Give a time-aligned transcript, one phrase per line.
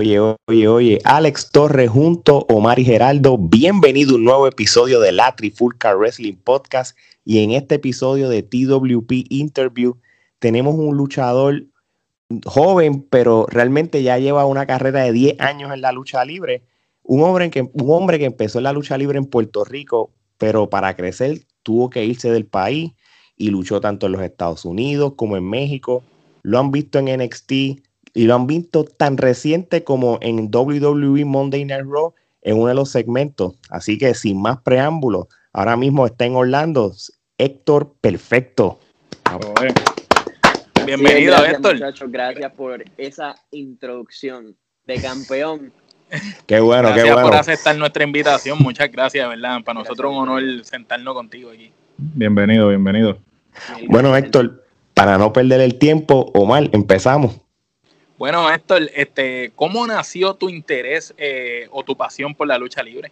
[0.00, 4.98] Oye, oye, oye, Alex Torres junto a Omar y Geraldo, bienvenido a un nuevo episodio
[4.98, 9.98] de la Trifulca Wrestling Podcast y en este episodio de TWP Interview
[10.38, 11.64] tenemos un luchador
[12.46, 16.62] joven, pero realmente ya lleva una carrera de 10 años en la lucha libre,
[17.02, 20.70] un hombre que, un hombre que empezó en la lucha libre en Puerto Rico, pero
[20.70, 22.92] para crecer tuvo que irse del país
[23.36, 26.02] y luchó tanto en los Estados Unidos como en México.
[26.42, 27.52] Lo han visto en NXT
[28.20, 32.74] y lo han visto tan reciente como en WWE Monday Night Raw en uno de
[32.74, 33.54] los segmentos.
[33.70, 36.92] Así que sin más preámbulos, ahora mismo está en Orlando
[37.38, 38.78] Héctor Perfecto.
[40.84, 41.76] Bienvenido, Héctor.
[41.76, 44.54] Muchachos, gracias por esa introducción
[44.86, 45.72] de campeón.
[46.46, 47.22] Qué bueno, qué bueno.
[47.22, 48.58] por aceptar nuestra invitación.
[48.58, 49.64] Muchas gracias, ¿verdad?
[49.64, 51.72] Para nosotros es un honor sentarnos contigo aquí.
[51.96, 53.16] Bienvenido, bienvenido.
[53.88, 57.40] Bueno, Héctor, para no perder el tiempo, Omar, empezamos.
[58.20, 63.10] Bueno, Héctor, este, ¿cómo nació tu interés eh, o tu pasión por la lucha libre?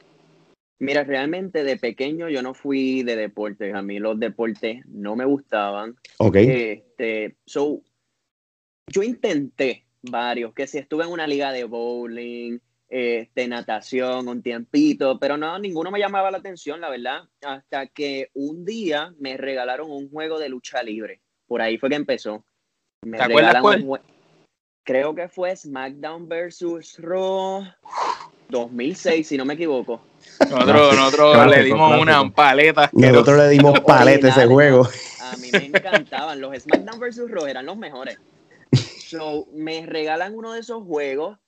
[0.80, 3.74] Mira, realmente de pequeño yo no fui de deportes.
[3.74, 5.97] A mí los deportes no me gustaban.
[6.18, 6.36] Ok.
[6.36, 7.80] Este, so,
[8.88, 12.58] yo intenté varios, que si estuve en una liga de bowling,
[12.91, 18.28] este, natación, un tiempito, pero no, ninguno me llamaba la atención, la verdad, hasta que
[18.34, 21.22] un día me regalaron un juego de lucha libre.
[21.47, 22.44] Por ahí fue que empezó.
[23.06, 24.02] Me ¿Te acuerdas cuál?
[24.88, 27.62] Creo que fue SmackDown versus Raw
[28.49, 30.00] 2006, si no me equivoco.
[30.41, 32.88] Nosotros, nosotros le dimos una paleta.
[32.94, 34.88] Nosotros le dimos paleta a ese juego.
[35.21, 36.41] A mí me encantaban.
[36.41, 37.31] Los SmackDown vs.
[37.31, 38.19] Raw eran los mejores.
[39.06, 41.38] So, me regalan uno de esos juegos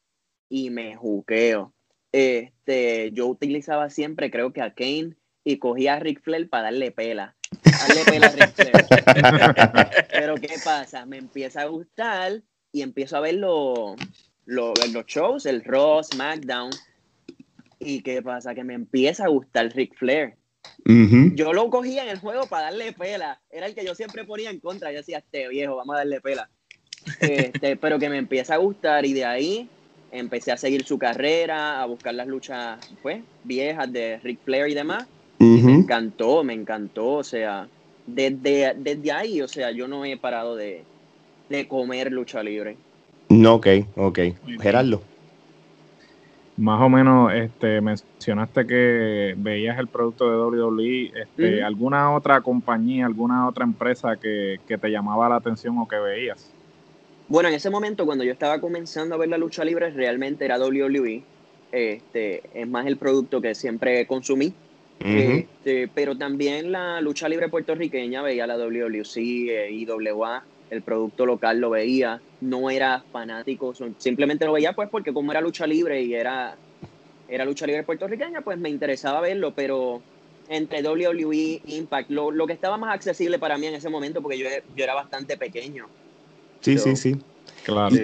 [0.50, 1.72] y me juqueo.
[2.12, 6.90] Este, yo utilizaba siempre, creo que a Kane, y cogía a Ric Flair para darle
[6.90, 7.36] pela.
[7.64, 10.06] Darle pela a Ric Flair.
[10.10, 11.06] Pero ¿qué pasa?
[11.06, 13.96] Me empieza a gustar y empiezo a ver los
[15.06, 16.70] shows, el Raw, SmackDown,
[17.80, 18.54] ¿Y qué pasa?
[18.54, 20.34] Que me empieza a gustar Ric Flair.
[20.84, 23.40] Yo lo cogía en el juego para darle pela.
[23.50, 24.92] Era el que yo siempre ponía en contra.
[24.92, 26.50] Yo decía, este viejo, vamos a darle pela.
[27.20, 29.68] Este, pero que me empieza a gustar y de ahí
[30.12, 34.74] empecé a seguir su carrera, a buscar las luchas pues, viejas de Ric Flair y
[34.74, 35.06] demás.
[35.38, 37.12] Me encantó, me encantó.
[37.12, 37.66] O sea,
[38.06, 40.84] desde, desde ahí, o sea, yo no he parado de,
[41.50, 42.78] de comer lucha libre.
[43.28, 43.66] No, ok,
[43.96, 44.18] ok.
[44.60, 45.02] Gerardo
[46.60, 51.12] más o menos este, mencionaste que veías el producto de WWE.
[51.22, 56.52] Este, ¿Alguna otra compañía, alguna otra empresa que, te llamaba la atención o que veías?
[57.28, 60.58] Bueno, en ese momento, cuando yo estaba comenzando a ver la lucha libre, realmente era
[60.58, 61.22] WWE.
[61.72, 64.52] Este, es más el producto que siempre consumí.
[64.98, 71.58] este, pero también la lucha libre puertorriqueña veía la WWC, eh, IWA, el producto local
[71.58, 76.14] lo veía, no era fanático, simplemente lo veía pues porque como era lucha libre y
[76.14, 76.56] era,
[77.28, 80.00] era lucha libre puertorriqueña, pues me interesaba verlo, pero
[80.48, 84.46] entre WWE, Impact, lo, que estaba más accesible para mí en ese momento, porque yo,
[84.76, 85.86] yo era bastante pequeño.
[86.60, 87.16] Sí, sí, sí.
[87.64, 87.94] Claro.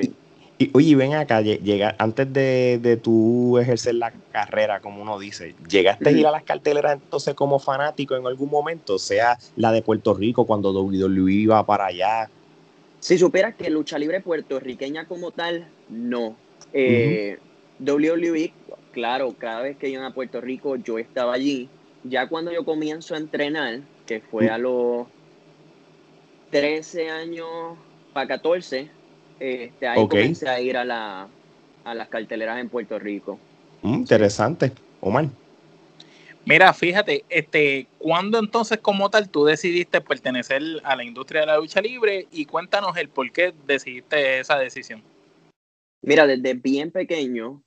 [0.58, 5.54] Y, oye, ven acá, llega, antes de, de tú ejercer la carrera, como uno dice,
[5.68, 8.98] ¿llegaste a ir a las carteleras entonces como fanático en algún momento?
[8.98, 12.30] Sea la de Puerto Rico cuando WWE iba para allá,
[13.06, 16.34] si supieras que lucha libre puertorriqueña como tal, no.
[16.72, 17.38] Eh,
[17.78, 18.52] WWE,
[18.90, 21.68] claro, cada vez que iban a Puerto Rico yo estaba allí.
[22.02, 25.06] Ya cuando yo comienzo a entrenar, que fue a los
[26.50, 27.46] 13 años
[28.12, 28.90] para 14,
[29.38, 31.28] este, ahí comencé a ir a, la,
[31.84, 33.38] a las carteleras en Puerto Rico.
[33.82, 34.72] Mm, interesante.
[35.00, 35.26] Omar.
[36.48, 41.56] Mira, fíjate, este, ¿cuándo entonces como tal tú decidiste pertenecer a la industria de la
[41.56, 42.28] lucha libre?
[42.30, 45.02] Y cuéntanos el por qué decidiste esa decisión.
[46.02, 47.64] Mira, desde bien pequeño,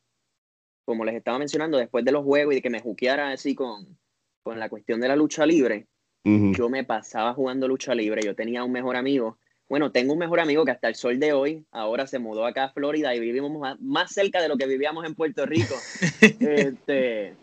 [0.86, 3.98] como les estaba mencionando, después de los juegos y de que me juqueara así con,
[4.44, 5.88] con la cuestión de la lucha libre,
[6.24, 8.22] yo me pasaba jugando lucha libre.
[8.24, 9.40] Yo tenía un mejor amigo.
[9.68, 12.66] Bueno, tengo un mejor amigo que hasta el sol de hoy, ahora se mudó acá
[12.66, 15.76] a Florida y vivimos más, más cerca de lo que vivíamos en Puerto Rico.
[16.40, 17.36] este,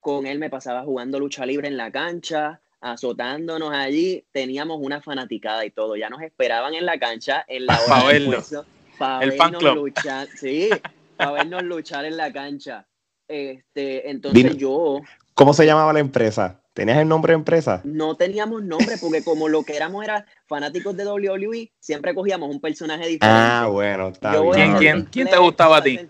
[0.00, 4.24] con él me pasaba jugando lucha libre en la cancha, azotándonos allí.
[4.32, 5.96] Teníamos una fanaticada y todo.
[5.96, 8.64] Ya nos esperaban en la cancha en la hora de
[8.98, 10.28] para el vernos luchar.
[10.36, 10.70] Sí,
[11.16, 12.86] para vernos luchar en la cancha.
[13.28, 15.00] Este, entonces yo.
[15.34, 16.60] ¿Cómo se llamaba la empresa?
[16.72, 17.80] ¿Tenías el nombre de empresa?
[17.84, 22.60] No teníamos nombre porque como lo que éramos era fanáticos de WWE, siempre cogíamos un
[22.60, 23.26] personaje diferente.
[23.26, 24.76] Ah, bueno, está bien.
[24.76, 26.00] ¿Quién, quién, te gustaba a ti?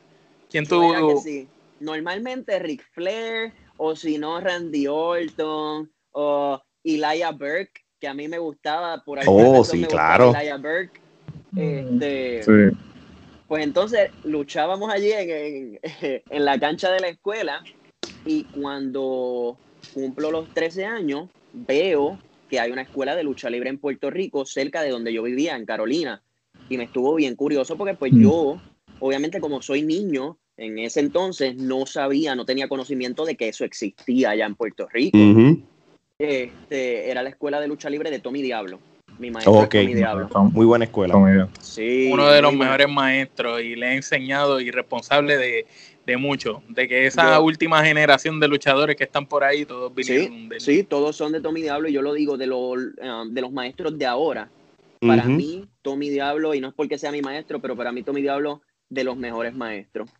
[0.50, 1.22] ¿Quién tú?
[1.78, 8.38] Normalmente Ric Flair, o si no Randy Orton o Elijah Burke, que a mí me
[8.38, 10.30] gustaba por algún Oh, sí, claro.
[10.30, 11.00] Elijah Burke.
[11.56, 12.72] Este,
[13.48, 15.80] Pues entonces luchábamos allí en,
[16.30, 17.62] en, la cancha de la escuela
[18.24, 19.56] y cuando
[19.94, 22.18] cumplo los 13 años, veo
[22.48, 25.56] que hay una escuela de lucha libre en Puerto Rico cerca de donde yo vivía,
[25.56, 26.22] en Carolina.
[26.68, 28.20] Y me estuvo bien curioso porque pues mm.
[28.20, 28.60] yo,
[29.00, 33.64] obviamente como soy niño, en ese entonces no sabía, no tenía conocimiento de que eso
[33.64, 35.18] existía allá en Puerto Rico.
[36.18, 38.78] este, era la escuela de lucha libre de Tommy Diablo.
[39.18, 40.28] Mi maestro Diablo.
[40.52, 41.48] Muy buena escuela.
[41.60, 45.66] Sí, Uno de los mejores maestros y le he enseñado y responsable de,
[46.04, 50.48] de mucho, de que esa última generación de luchadores que están por ahí, todos vinieron
[50.48, 53.40] de Sí, todos son de Tommy Diablo y yo lo digo de, los, um, de
[53.40, 54.50] los maestros de ahora.
[55.00, 58.22] Para mí, Tommy Diablo, y no es porque sea mi maestro, pero para mí Tommy
[58.22, 60.10] Diablo, de los mejores maestros.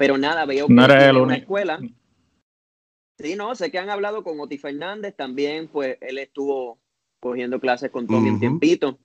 [0.00, 1.78] Pero nada, veo que en una escuela.
[3.18, 6.80] Sí, no, sé que han hablado con Oti Fernández, también pues él estuvo
[7.20, 8.98] cogiendo clases con Tommy un tiempito.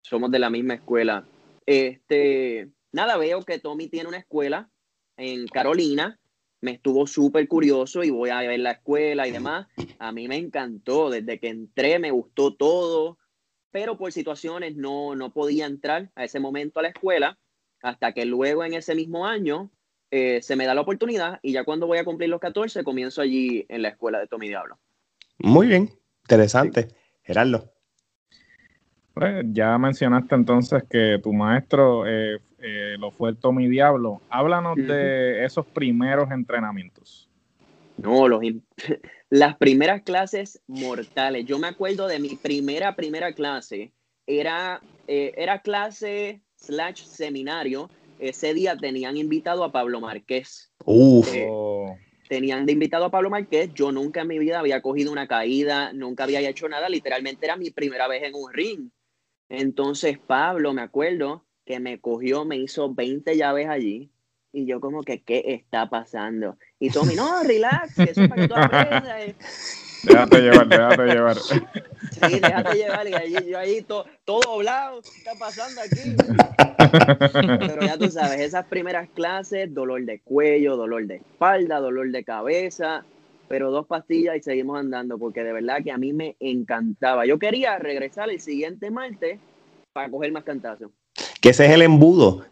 [0.00, 1.26] Somos de la misma escuela.
[1.66, 4.70] Este, nada, veo que Tommy tiene una escuela
[5.18, 6.18] en Carolina.
[6.62, 9.66] Me estuvo súper curioso y voy a ver la escuela y demás.
[9.98, 11.10] A mí me encantó.
[11.10, 13.18] Desde que entré me gustó todo,
[13.70, 17.38] pero por situaciones no, no podía entrar a ese momento a la escuela
[17.82, 19.70] hasta que luego en ese mismo año
[20.10, 23.22] eh, se me da la oportunidad y ya cuando voy a cumplir los 14 comienzo
[23.22, 24.78] allí en la escuela de Tommy Diablo.
[25.38, 25.90] Muy bien,
[26.22, 26.88] interesante.
[27.22, 27.72] Gerardo.
[29.14, 34.22] Pues, ya mencionaste entonces que tu maestro eh, eh, lo fue el Tommy Diablo.
[34.30, 37.28] Háblanos de esos primeros entrenamientos.
[37.96, 38.40] No, los,
[39.30, 41.44] las primeras clases mortales.
[41.46, 43.92] Yo me acuerdo de mi primera, primera clase.
[44.26, 47.90] Era, eh, era clase slash seminario.
[48.20, 50.70] Ese día tenían invitado a Pablo Márquez.
[50.84, 51.28] Uf.
[51.48, 51.96] Oh
[52.30, 53.74] tenían de invitado a Pablo Márquez.
[53.74, 56.88] Yo nunca en mi vida había cogido una caída, nunca había hecho nada.
[56.88, 58.88] Literalmente era mi primera vez en un ring.
[59.48, 64.12] Entonces Pablo, me acuerdo que me cogió, me hizo 20 llaves allí.
[64.52, 66.56] Y yo como que, ¿qué está pasando?
[66.78, 69.34] Y Tommy, no, relax, que eso es para que tú aprendas.
[70.02, 71.36] Déjate llevar, déjate llevar.
[71.36, 73.08] Sí, déjate llevar.
[73.08, 75.02] Y allí, yo ahí todo, todo doblado.
[75.02, 76.16] ¿Qué está pasando aquí?
[77.58, 82.24] Pero ya tú sabes, esas primeras clases, dolor de cuello, dolor de espalda, dolor de
[82.24, 83.04] cabeza,
[83.48, 87.26] pero dos pastillas y seguimos andando, porque de verdad que a mí me encantaba.
[87.26, 89.38] Yo quería regresar el siguiente martes
[89.92, 90.90] para coger más cantazos.
[91.40, 92.44] Que ese es el embudo.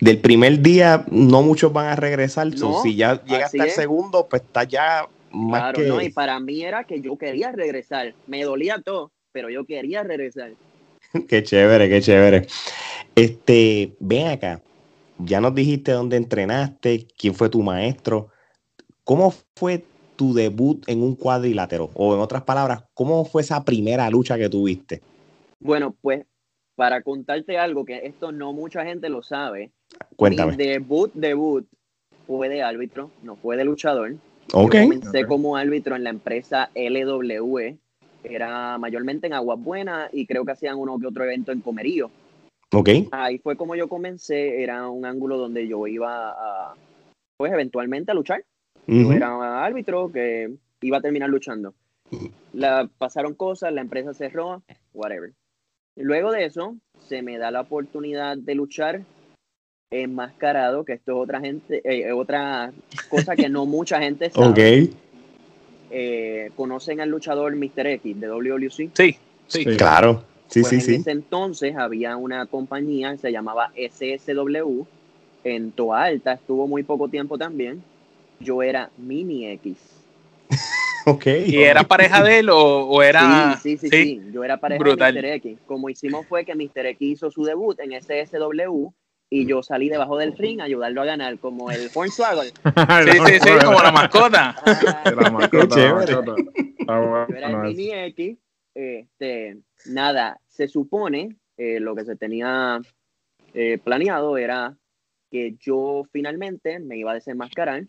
[0.00, 2.48] Del primer día no muchos van a regresar.
[2.82, 5.06] si ya llegaste al segundo, pues está ya
[5.48, 8.14] claro, no, y para mí era que yo quería regresar.
[8.26, 10.52] Me dolía todo, pero yo quería regresar.
[11.28, 12.46] qué chévere, qué chévere.
[13.14, 14.62] Este, ven acá.
[15.18, 18.28] Ya nos dijiste dónde entrenaste, quién fue tu maestro.
[19.04, 19.84] ¿Cómo fue
[20.16, 21.90] tu debut en un cuadrilátero?
[21.94, 25.02] O en otras palabras, ¿cómo fue esa primera lucha que tuviste?
[25.60, 26.26] Bueno, pues
[26.74, 29.70] para contarte algo que esto no mucha gente lo sabe.
[30.16, 30.56] Cuéntame.
[30.56, 31.66] Mi debut, debut
[32.26, 34.16] fue de árbitro, no fue de luchador.
[34.52, 34.88] Okay.
[34.88, 37.78] comencé como árbitro en la empresa LWE,
[38.22, 42.10] era mayormente en Aguas Buenas y creo que hacían uno que otro evento en Comerío.
[42.72, 42.88] Ok.
[43.12, 46.74] Ahí fue como yo comencé, era un ángulo donde yo iba a,
[47.36, 48.44] pues eventualmente a luchar.
[48.86, 51.74] Yo era árbitro que iba a terminar luchando.
[52.52, 55.32] La, pasaron cosas, la empresa cerró, whatever.
[55.96, 59.02] Luego de eso, se me da la oportunidad de luchar
[60.02, 62.72] enmascarado, que esto es otra gente, eh, otra
[63.08, 64.90] cosa que no mucha gente sabe.
[65.90, 67.86] Eh, ¿Conocen al luchador Mr.
[67.86, 68.90] X de WWC?
[68.94, 69.64] Sí, sí.
[69.76, 70.24] Claro.
[70.48, 70.94] Sí, pues sí, sí.
[70.94, 74.82] En ese entonces había una compañía, se llamaba SSW,
[75.44, 77.82] en Toa Alta, estuvo muy poco tiempo también.
[78.40, 79.76] Yo era Mini X.
[81.06, 81.26] ok.
[81.46, 83.58] ¿Y era pareja de él o, era...?
[83.62, 85.24] Sí, sí, sí, Yo era pareja de Mr.
[85.26, 85.58] X.
[85.66, 86.86] Como hicimos fue que Mr.
[86.86, 88.90] X hizo su debut en SSW
[89.30, 92.50] y yo salí debajo del ring a ayudarlo a ganar, como el Hornswoggle.
[93.12, 94.56] sí, sí, sí, como la mascota.
[95.04, 96.00] la mascota, Yo
[97.28, 98.38] era el mini X.
[98.74, 102.80] Este, nada, se supone, eh, lo que se tenía
[103.54, 104.76] eh, planeado era
[105.30, 107.86] que yo finalmente me iba a desenmascarar.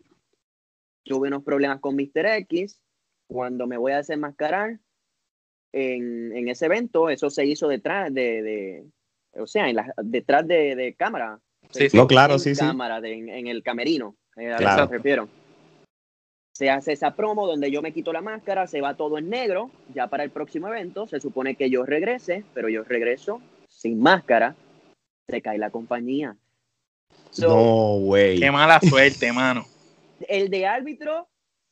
[1.04, 2.25] Tuve unos problemas con Mr.
[2.38, 2.80] X.
[3.27, 4.80] Cuando me voy a desenmascarar,
[5.75, 8.86] en, en ese evento, eso se hizo detrás de,
[9.38, 11.39] o sea, en la, detrás de, cámara.
[11.72, 11.98] Sí, sí.
[11.98, 13.08] No, claro, sí, cámara, sí.
[13.08, 14.15] en, el camerino.
[14.38, 14.89] Eh, claro.
[16.54, 19.72] Se hace esa promo donde yo me quito la máscara, se va todo en negro.
[19.94, 24.56] Ya para el próximo evento se supone que yo regrese, pero yo regreso sin máscara.
[25.27, 26.38] Se cae la compañía.
[27.39, 28.39] no, güey.
[28.39, 29.65] Qué mala suerte, mano.
[30.30, 31.27] El de árbitro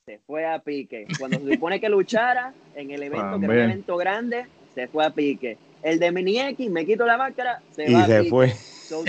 [0.05, 1.08] se fue a pique.
[1.17, 5.05] Cuando se supone que luchara en el evento, que era un evento grande, se fue
[5.05, 8.53] a pique el de Mini X, me quito la máscara, se y va se fue.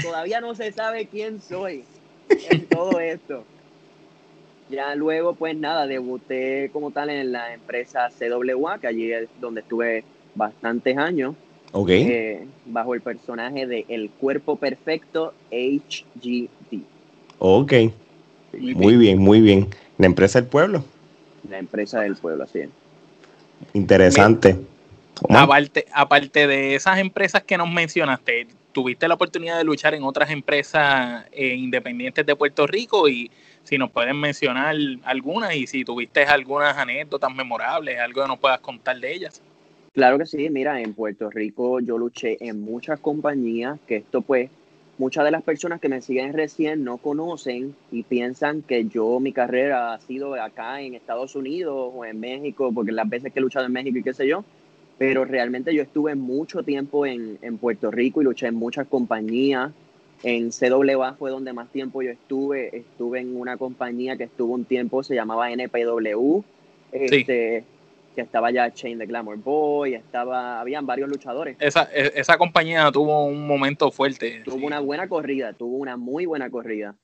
[0.02, 1.84] todavía no se sabe quién soy
[2.50, 3.44] en todo esto.
[4.70, 9.60] Ya luego, pues nada, debuté como tal en la empresa CWA, que allí es donde
[9.60, 10.04] estuve
[10.34, 11.34] bastantes años.
[11.72, 11.90] Ok.
[11.90, 16.82] eh, bajo el personaje de El Cuerpo Perfecto HGT,
[17.38, 17.72] Ok.
[18.52, 19.68] Muy bien, muy bien.
[19.98, 20.84] La empresa del pueblo.
[21.48, 22.68] la empresa del pueblo, así es.
[23.72, 24.56] Interesante.
[25.28, 30.30] Aparte, aparte de esas empresas que nos mencionaste, ¿tuviste la oportunidad de luchar en otras
[30.30, 33.08] empresas eh, independientes de Puerto Rico?
[33.08, 33.30] Y
[33.62, 38.60] si nos pueden mencionar algunas y si tuviste algunas anécdotas memorables, algo que nos puedas
[38.60, 39.42] contar de ellas.
[39.94, 44.50] Claro que sí, mira, en Puerto Rico yo luché en muchas compañías, que esto pues
[44.98, 49.32] muchas de las personas que me siguen recién no conocen y piensan que yo mi
[49.32, 53.42] carrera ha sido acá en Estados Unidos o en México, porque las veces que he
[53.42, 54.44] luchado en México y qué sé yo,
[54.98, 59.72] pero realmente yo estuve mucho tiempo en, en Puerto Rico y luché en muchas compañías.
[60.22, 62.76] En CWA fue donde más tiempo yo estuve.
[62.76, 66.42] Estuve en una compañía que estuvo un tiempo, se llamaba NPW.
[66.92, 67.64] Este,
[68.14, 71.56] que estaba ya Chain the Glamour Boy, estaba, habían varios luchadores.
[71.58, 74.42] Esa, e- esa compañía tuvo un momento fuerte.
[74.44, 74.64] Tuvo sí.
[74.64, 76.94] una buena corrida, tuvo una muy buena corrida.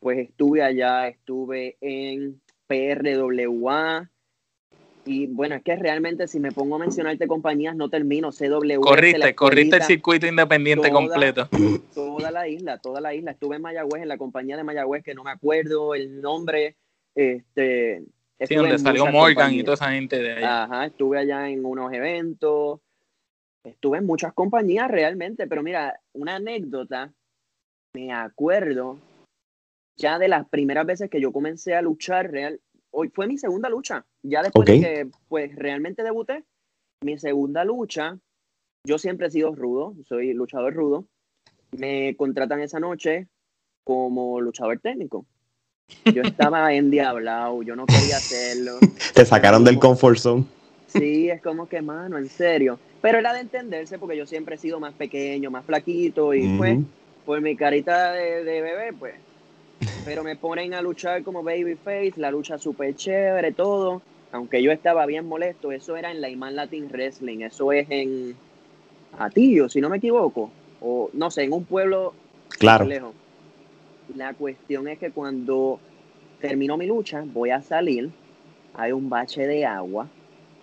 [0.00, 4.08] Pues estuve allá, estuve en PRWA.
[5.06, 8.30] Y bueno, es que realmente si me pongo a mencionarte compañías no termino.
[8.32, 8.80] CW.
[8.80, 11.48] Corriste, corriste el circuito independiente toda- completo.
[11.94, 13.32] Toda la isla, toda la isla.
[13.32, 16.76] Estuve en Mayagüez, en la compañía de Mayagüez, que no me acuerdo el nombre.
[17.14, 18.02] Este,
[18.40, 19.64] Sí, donde salió Morgan y compañías.
[19.64, 20.64] toda esa gente de allá.
[20.64, 22.80] Ajá, estuve allá en unos eventos,
[23.62, 27.12] estuve en muchas compañías realmente, pero mira, una anécdota,
[27.94, 28.98] me acuerdo
[29.96, 32.60] ya de las primeras veces que yo comencé a luchar real,
[32.94, 36.44] hoy fue mi segunda lucha, ya después de que pues realmente debuté,
[37.02, 38.18] mi segunda lucha,
[38.86, 41.04] yo siempre he sido rudo, soy luchador rudo,
[41.76, 43.26] me contratan esa noche
[43.82, 45.26] como luchador técnico.
[46.14, 48.80] Yo estaba endiablado, yo no quería hacerlo.
[49.12, 50.44] Te sacaron del comfort zone.
[50.86, 52.78] Sí, es como que, mano, en serio.
[53.02, 56.78] Pero era de entenderse porque yo siempre he sido más pequeño, más flaquito y pues
[56.78, 56.86] Ujú.
[57.26, 59.14] por mi carita de, de bebé, pues.
[60.04, 64.02] Pero me ponen a luchar como babyface, la lucha súper chévere, todo.
[64.32, 68.36] Aunque yo estaba bien molesto, eso era en la Iman Latin Wrestling, eso es en
[69.12, 70.50] Atillo, si no me equivoco.
[70.80, 72.14] O no sé, en un pueblo
[72.58, 72.84] Claro.
[72.84, 73.14] lejos.
[74.16, 75.80] La cuestión es que cuando
[76.38, 78.10] termino mi lucha, voy a salir,
[78.74, 80.08] hay un bache de agua,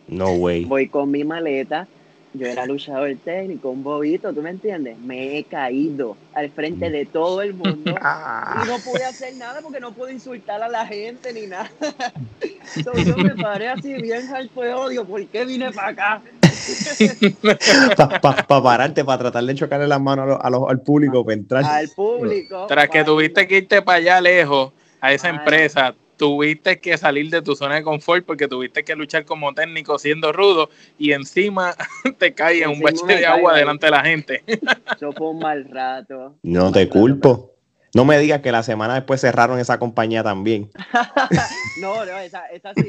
[0.07, 0.65] No way.
[0.65, 1.87] voy con mi maleta,
[2.33, 4.97] yo era luchador técnico, un bobito, ¿tú me entiendes?
[4.99, 8.61] Me he caído al frente de todo el mundo Ah.
[8.63, 11.69] y no pude hacer nada porque no pude insultar a la gente ni nada.
[12.85, 16.21] Yo me paré así bien de odio, ¿por qué vine para acá?
[18.17, 21.65] Para pararte, para tratar de chocarle las manos a los- al público, para entrar.
[21.65, 22.67] Al público.
[22.67, 25.35] Tras que pa- tuviste que irte para allá lejos, a esa Ay.
[25.37, 29.97] empresa, tuviste que salir de tu zona de confort porque tuviste que luchar como técnico
[29.97, 31.73] siendo rudo y encima
[32.19, 33.61] te caes en un bache de agua ahí.
[33.61, 34.43] delante de la gente.
[34.47, 36.35] Eso fue un mal rato.
[36.43, 37.55] No te rato, culpo.
[37.95, 40.69] No me digas que la semana después cerraron esa compañía también.
[41.81, 42.83] No, no, esa, esa sí.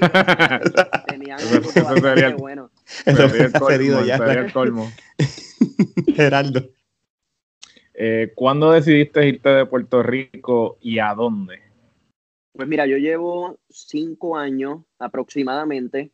[1.06, 1.62] Tenían Eso-
[2.00, 2.68] sería el- bueno.
[3.06, 4.18] Eso Sería el colmo, ya.
[4.18, 4.92] sería el colmo.
[6.14, 6.68] Geraldo.
[7.94, 11.60] Eh, ¿Cuándo decidiste irte de Puerto Rico y a dónde?
[12.52, 16.12] Pues mira, yo llevo cinco años aproximadamente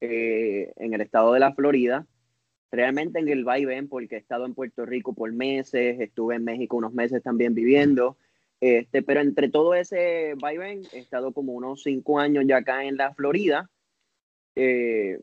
[0.00, 2.06] eh, en el estado de la Florida.
[2.70, 6.76] Realmente en el vaivén, porque he estado en Puerto Rico por meses, estuve en México
[6.76, 8.16] unos meses también viviendo.
[8.60, 12.96] Este, pero entre todo ese vaivén, he estado como unos cinco años ya acá en
[12.96, 13.70] la Florida.
[14.56, 15.20] Eh,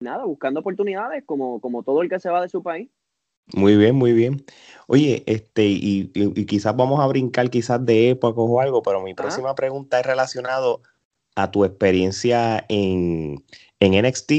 [0.00, 2.88] nada, buscando oportunidades, como, como todo el que se va de su país.
[3.54, 4.44] Muy bien, muy bien.
[4.86, 9.00] Oye, este, y, y- y quizás vamos a brincar quizás de épocas o algo, pero
[9.02, 10.82] mi próxima pregunta es relacionado
[11.36, 13.44] a tu experiencia en,
[13.80, 14.30] en NXT.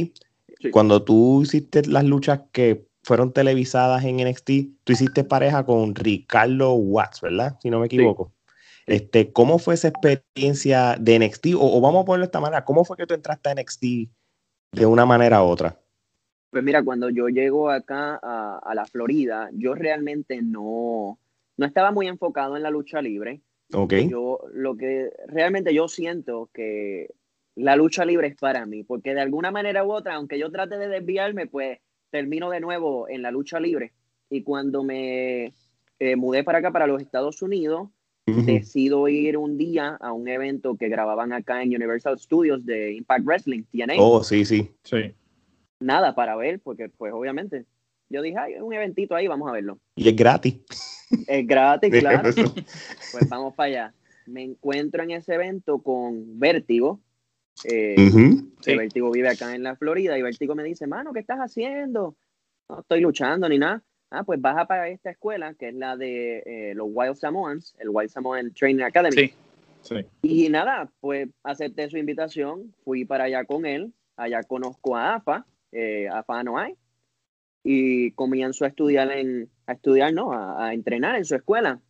[0.60, 0.72] Sí.
[0.72, 4.50] Cuando tú hiciste las luchas que fueron televisadas en NXT,
[4.84, 7.58] tú hiciste pareja con Ricardo Watts, ¿verdad?
[7.62, 8.34] Si no me equivoco.
[8.86, 11.54] Este, ¿cómo fue esa experiencia de NXT?
[11.56, 14.10] O, o vamos a ponerlo de esta manera, ¿cómo fue que tú entraste a NXT
[14.74, 15.80] de una manera u otra?
[16.50, 21.20] Pues mira, cuando yo llego acá a, a la Florida, yo realmente no,
[21.58, 23.42] no estaba muy enfocado en la lucha libre.
[23.74, 23.94] ¿Ok?
[24.10, 27.14] Yo lo que realmente yo siento que
[27.56, 30.78] la lucha libre es para mí, porque de alguna manera u otra, aunque yo trate
[30.78, 31.80] de desviarme, pues
[32.10, 33.92] termino de nuevo en la lucha libre.
[34.30, 35.54] Y cuando me
[36.00, 37.90] eh, mudé para acá, para los Estados Unidos,
[38.26, 43.26] decido ir un día a un evento que grababan acá en Universal Studios de Impact
[43.26, 43.96] Wrestling, TNA.
[43.98, 44.70] Oh, sí, sí.
[44.84, 45.16] Sí.
[45.80, 47.66] Nada para ver, porque pues obviamente
[48.10, 49.80] yo dije, ay, un eventito ahí, vamos a verlo.
[49.96, 50.60] Y es gratis.
[51.28, 52.30] Es gratis, claro.
[53.12, 53.94] Pues vamos para allá.
[54.26, 57.00] Me encuentro en ese evento con Vértigo.
[57.64, 57.96] Eh,
[58.66, 62.16] Vértigo vive acá en la Florida y Vértigo me dice, mano, ¿qué estás haciendo?
[62.68, 63.84] No estoy luchando ni nada.
[64.12, 67.90] Ah, pues baja para esta escuela, que es la de eh, los Wild Samoans, el
[67.90, 69.16] Wild Samoan Training Academy.
[69.16, 69.34] Sí.
[69.82, 70.06] Sí.
[70.22, 75.46] Y nada, pues acepté su invitación, fui para allá con él, allá conozco a AFA,
[75.72, 76.76] AFA hay
[77.64, 81.82] y comienzo a estudiar en, a estudiar, no, a, entrenar en su escuela.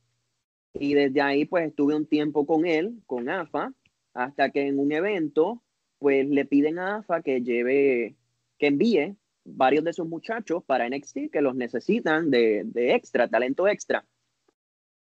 [0.73, 3.73] Y desde ahí pues estuve un tiempo con él, con AFA,
[4.13, 5.63] hasta que en un evento
[5.99, 8.15] pues le piden a AFA que lleve,
[8.57, 9.15] que envíe
[9.45, 14.05] varios de sus muchachos para NXT que los necesitan de, de extra, talento extra.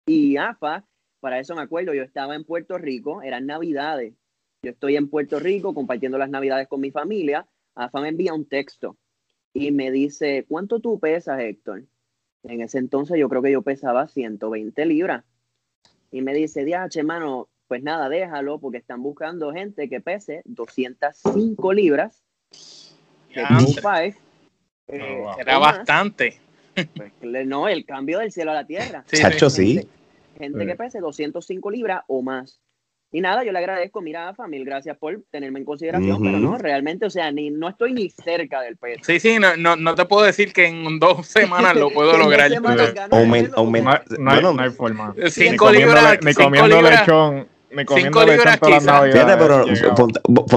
[0.05, 0.85] Y AFA,
[1.19, 4.15] para eso me acuerdo, yo estaba en Puerto Rico, eran navidades.
[4.63, 7.47] Yo estoy en Puerto Rico compartiendo las navidades con mi familia.
[7.79, 8.97] AFA me envía un texto
[9.53, 11.85] y me dice, ¿cuánto tú pesas, Héctor?
[12.43, 15.23] En ese entonces yo creo que yo pesaba 120 libras.
[16.11, 21.73] Y me dice, diache, hermano, pues nada, déjalo, porque están buscando gente que pese 205
[21.73, 22.23] libras.
[24.87, 26.39] Que eh, Era bastante.
[26.95, 27.11] Pues,
[27.45, 29.03] no, el cambio del cielo a la tierra.
[29.07, 29.17] Sí,
[29.49, 29.87] sí.
[30.37, 32.59] Gente, que pese 205 libras o más.
[33.11, 36.59] Y nada, yo le agradezco, mira, Afa, mil gracias por tenerme en consideración, pero no,
[36.59, 39.01] realmente, o sea, ni, no estoy ni cerca del peso.
[39.03, 42.51] Sí, sí, no, no, no te puedo decir que en dos semanas lo puedo lograr.
[42.51, 43.17] no,
[44.61, 45.15] hay, forma.
[45.29, 46.19] Cinco libras.
[46.23, 47.47] Ni comiendo lechón.
[47.71, 49.37] Ni comiendo lechón todas las navidades.
[49.39, 49.65] pero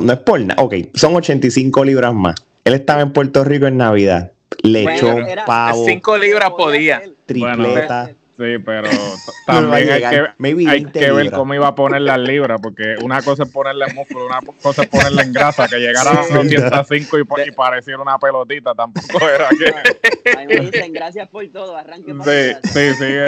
[0.03, 0.63] no es por nada.
[0.63, 2.35] Ok, son 85 libras más.
[2.65, 4.33] Él estaba en Puerto Rico en Navidad.
[4.63, 5.87] Lechón, pavo.
[5.87, 7.03] Cinco libras podía.
[7.25, 8.15] Tripleta.
[8.37, 8.89] Sí, pero
[9.47, 13.43] también hay que, hay que ver cómo iba a poner las libras, porque una cosa
[13.43, 17.51] es ponerle músculo, una cosa es ponerle en grasa, que llegara a 205 y, y
[17.51, 20.31] pareciera una pelotita, tampoco era que...
[20.37, 23.27] Ahí me dicen, gracias por todo, arranque Sí, sí, sigue,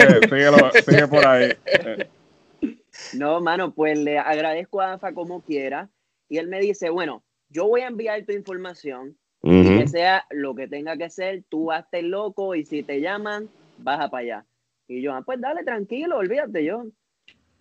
[0.85, 1.49] sigue por ahí.
[3.13, 5.89] No, mano, pues le agradezco a AFA como quiera,
[6.29, 10.55] y él me dice, bueno, yo voy a enviar tu información, y que sea lo
[10.55, 14.45] que tenga que ser, tú hazte loco, y si te llaman, baja para allá
[14.87, 16.85] y yo, ah, pues dale, tranquilo, olvídate, yo.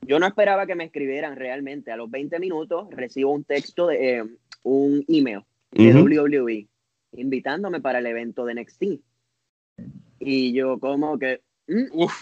[0.03, 1.91] Yo no esperaba que me escribieran realmente.
[1.91, 4.25] A los 20 minutos recibo un texto, de eh,
[4.63, 6.69] un email de WWE
[7.13, 8.83] invitándome para el evento de NXT.
[10.19, 11.41] Y yo como que...
[11.67, 11.87] Mm".
[11.93, 12.13] Uf.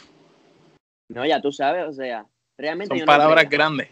[1.09, 2.97] No, ya tú sabes, o sea, realmente...
[2.97, 3.88] Son palabras grandes.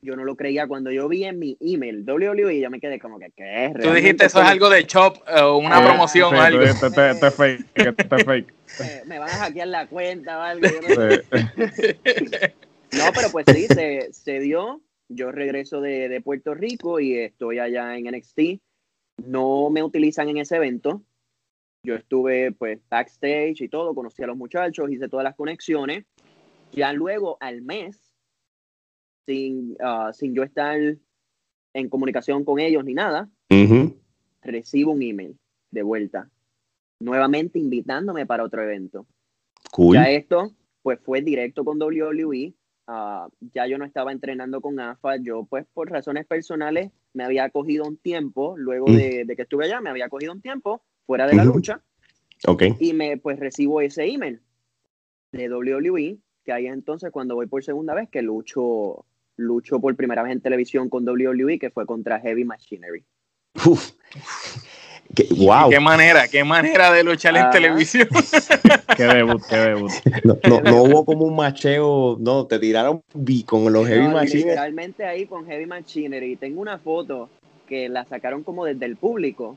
[0.00, 3.18] Yo no lo creía cuando yo vi en mi email WWE, yo me quedé como
[3.18, 3.74] que, ¿qué es?
[3.74, 6.60] Tú dijiste eso es algo de shop o una ah, promoción o algo.
[6.60, 7.92] Te, te, fake, te
[8.24, 8.54] fake.
[9.06, 10.66] me van a hackear la cuenta o algo.
[12.92, 13.68] no, pero pues sí,
[14.10, 14.80] se, dio.
[15.08, 18.60] Yo regreso de, Puerto Rico y estoy allá en NXT.
[19.26, 21.02] No me utilizan en ese evento.
[21.84, 26.06] Yo estuve pues backstage y todo, conocí a los muchachos, hice todas las conexiones.
[26.72, 28.11] Ya luego al mes,
[29.26, 30.78] sin, ah, sin yo estar
[31.74, 33.30] en comunicación con ellos ni nada,
[34.42, 35.38] recibo un email
[35.70, 36.28] de vuelta
[37.02, 39.06] nuevamente invitándome para otro evento.
[39.70, 39.96] Cool.
[39.96, 42.54] Ya esto, pues fue directo con WWE.
[42.86, 47.48] Ah, ya yo no estaba entrenando con AFA, yo pues por razones personales me había
[47.50, 48.96] cogido un tiempo, luego mm.
[49.26, 51.80] de, que estuve allá, me había cogido un tiempo fuera de la lucha.
[52.46, 52.64] Ok.
[52.80, 54.40] Y me pues recibo ese email
[55.30, 59.06] de WWE, que ahí entonces cuando voy por segunda vez que lucho,
[59.36, 63.04] lucho por primera vez en televisión con WWE, que fue contra Heavy Machinery.
[63.66, 63.92] Uf.
[65.14, 65.68] Qué, wow.
[65.68, 68.08] qué manera, qué manera de luchar en televisión.
[68.96, 69.90] qué debut, qué debut.
[70.24, 73.02] No, no, hubo como un macheo, no, te tiraron
[73.46, 74.44] con los Heavy Machinery.
[74.44, 76.36] Literalmente ahí con Heavy Machinery.
[76.36, 77.28] Tengo una foto
[77.68, 79.56] que la sacaron como desde el público,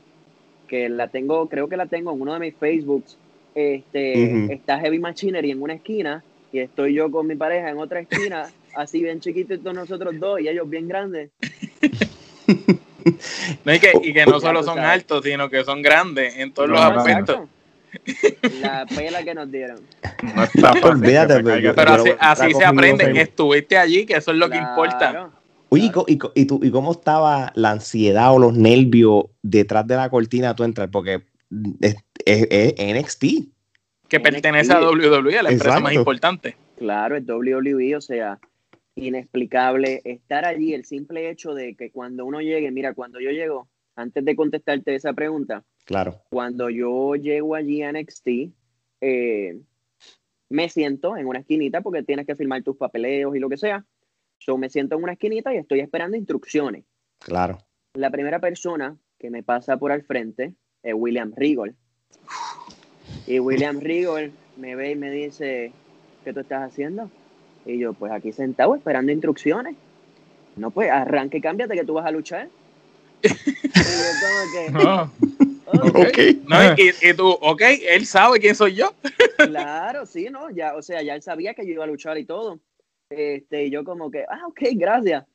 [0.67, 3.17] que la tengo, creo que la tengo en uno de mis Facebooks.
[3.53, 8.01] Este, Está Heavy Machinery en una esquina y estoy yo con mi pareja en otra
[8.01, 11.31] esquina, así bien chiquitos nosotros dos y ellos bien grandes.
[13.63, 16.69] No, y, que, y que no solo son altos, sino que son grandes en todos
[16.69, 17.41] los aspectos.
[18.61, 19.79] La pela que nos dieron.
[20.83, 23.21] Olvídate, pero, así, así se aprende.
[23.21, 25.29] Estuviste allí, que eso es lo que importa.
[25.69, 30.09] Oye, ¿y, y, tú, ¿y cómo estaba la ansiedad o los nervios detrás de la
[30.09, 30.89] cortina tú entrar?
[30.89, 31.21] Porque
[31.81, 33.23] es, es, NXT.
[34.07, 36.55] Que pertenece a WWE, la empresa más importante.
[36.77, 38.39] Claro, es WWE, o sea,
[38.95, 43.67] inexplicable estar allí, el simple hecho de que cuando uno llegue, mira, cuando yo llego,
[43.95, 46.21] antes de contestarte esa pregunta, claro.
[46.29, 48.27] cuando yo llego allí a NXT,
[49.01, 49.59] eh,
[50.49, 53.85] me siento en una esquinita porque tienes que firmar tus papeleos y lo que sea.
[54.39, 56.85] Yo me siento en una esquinita y estoy esperando instrucciones.
[57.19, 57.57] Claro.
[57.93, 60.53] La primera persona que me pasa por al frente
[60.83, 61.75] es William Regal.
[63.27, 65.71] Y William Regal me ve y me dice,
[66.23, 67.09] ¿qué tú estás haciendo?
[67.65, 69.75] Y yo, pues aquí sentado esperando instrucciones.
[70.55, 72.47] No, pues arranque, cámbiate que tú vas a luchar.
[73.23, 75.11] y yo como que, Ah,
[75.65, 75.95] ok.
[75.95, 76.17] Ok.
[76.47, 78.93] No, y, y tú, ok, él sabe quién soy yo.
[79.37, 80.49] Claro, sí, ¿no?
[80.49, 82.59] Ya, o sea, ya él sabía que yo iba a luchar y todo.
[83.09, 85.25] Este, y yo como que, ah, ok, gracias.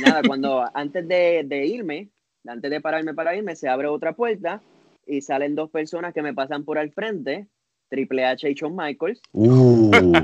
[0.00, 2.08] Nada, cuando antes de, de irme,
[2.46, 4.62] antes de pararme para irme, se abre otra puerta
[5.06, 7.48] y salen dos personas que me pasan por al frente,
[7.90, 9.20] Triple H y Shawn Michaels.
[9.32, 9.90] Uh,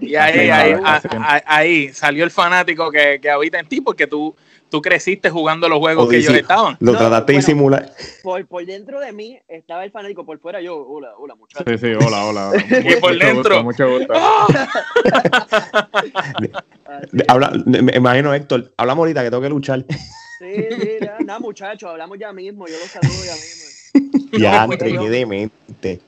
[0.00, 1.08] Y ahí, ahí, claro, a- sí.
[1.12, 4.34] a- ahí salió el fanático que, que habita en ti porque tú,
[4.70, 6.76] tú creciste jugando los juegos O que ellos estaban.
[6.80, 7.46] lo No, trataste de bueno.
[7.46, 7.92] disimular.
[8.22, 11.66] Por, por dentro de mí estaba el fanático, por fuera yo, hola, hola, muchachos.
[11.80, 12.52] Sí, sí, hola, hola.
[12.70, 13.62] Y por Mucho dentro.
[13.64, 13.88] gusto, mucho
[17.28, 19.84] habla- me imagino, Héctor, hablamos ahorita que tengo que luchar.
[20.38, 23.64] Sí, sí, ya, nada, muchachos, hablamos ya mismo, yo los saludo ya mismo.
[24.38, 25.54] Ya, pues, entre ellos- qué demente.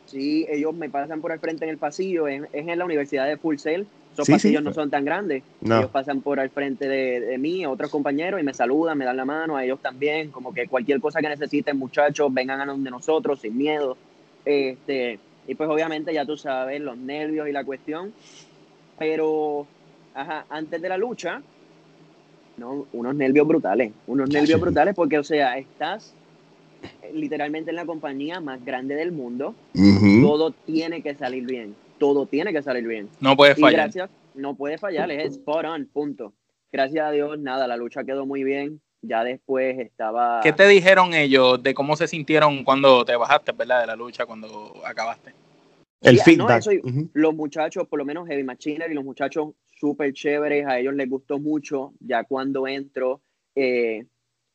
[0.07, 3.27] Sí, ellos me pasan por al frente en el pasillo, es, es en la Universidad
[3.27, 4.37] de Full Sail, esos Sí, sí.
[4.39, 5.79] pasillos no son tan grandes, No.
[5.79, 9.17] ellos pasan por al frente de, de mí, otros compañeros, y me saludan, me dan
[9.17, 12.91] la mano, a ellos también, como que cualquier cosa que necesiten, muchachos, vengan a donde
[12.91, 13.97] nosotros, sin miedo.
[14.45, 18.13] Este, y pues obviamente ya tú sabes, los nervios y la cuestión,
[18.99, 19.67] pero,
[20.15, 21.41] ajá, antes de la lucha,
[22.57, 26.15] no, unos nervios brutales, unos nervios brutales porque, o sea, estás
[27.13, 29.55] literalmente en la compañía más grande del mundo,
[30.23, 33.09] todo tiene que salir bien, todo tiene que salir bien.
[33.21, 33.83] No puedes Y fallar.
[33.83, 36.33] gracias, no puede fallar, es spot on, punto.
[36.73, 38.81] Gracias a Dios, nada, la lucha quedó muy bien.
[39.03, 40.41] Ya después estaba.
[40.43, 44.27] ¿Qué te dijeron ellos de cómo se sintieron cuando te bajaste, verdad, de la lucha,
[44.27, 45.33] cuando acabaste?
[46.03, 46.59] El Sí, no, feedback.
[46.61, 47.09] eso- Ujú.
[47.15, 51.39] Los muchachos, por lo menos Heavy Machinery, los muchachos súper chéveres, a ellos les gustó
[51.39, 51.95] mucho.
[52.01, 53.23] Ya cuando entro,
[53.55, 54.05] eh,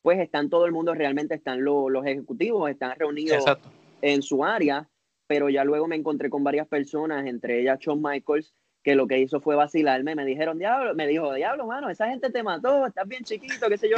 [0.05, 3.69] pues están todo el mundo, realmente están lo- los ejecutivos, están reunidos Exacto.
[4.03, 4.87] en su área,
[5.25, 9.17] pero ya luego me encontré con varias personas, entre ellas Shawn Michaels, que lo que
[9.17, 13.07] hizo fue vacilarme, me dijeron, diablo, me dijo, diablo, mano, esa gente te mató, estás
[13.07, 13.95] bien chiquito, qué sé yo.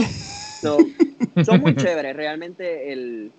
[0.61, 0.77] So,
[1.43, 3.29] son muy chéveres, realmente el...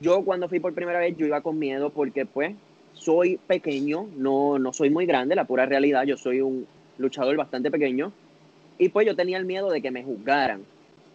[0.00, 2.54] Yo cuando fui por primera vez, yo iba con miedo porque pues
[2.92, 6.64] soy pequeño, no, no soy muy grande, la pura realidad, yo soy un
[6.96, 8.12] luchador bastante pequeño,
[8.78, 10.62] y pues yo tenía el miedo de que me juzgaran.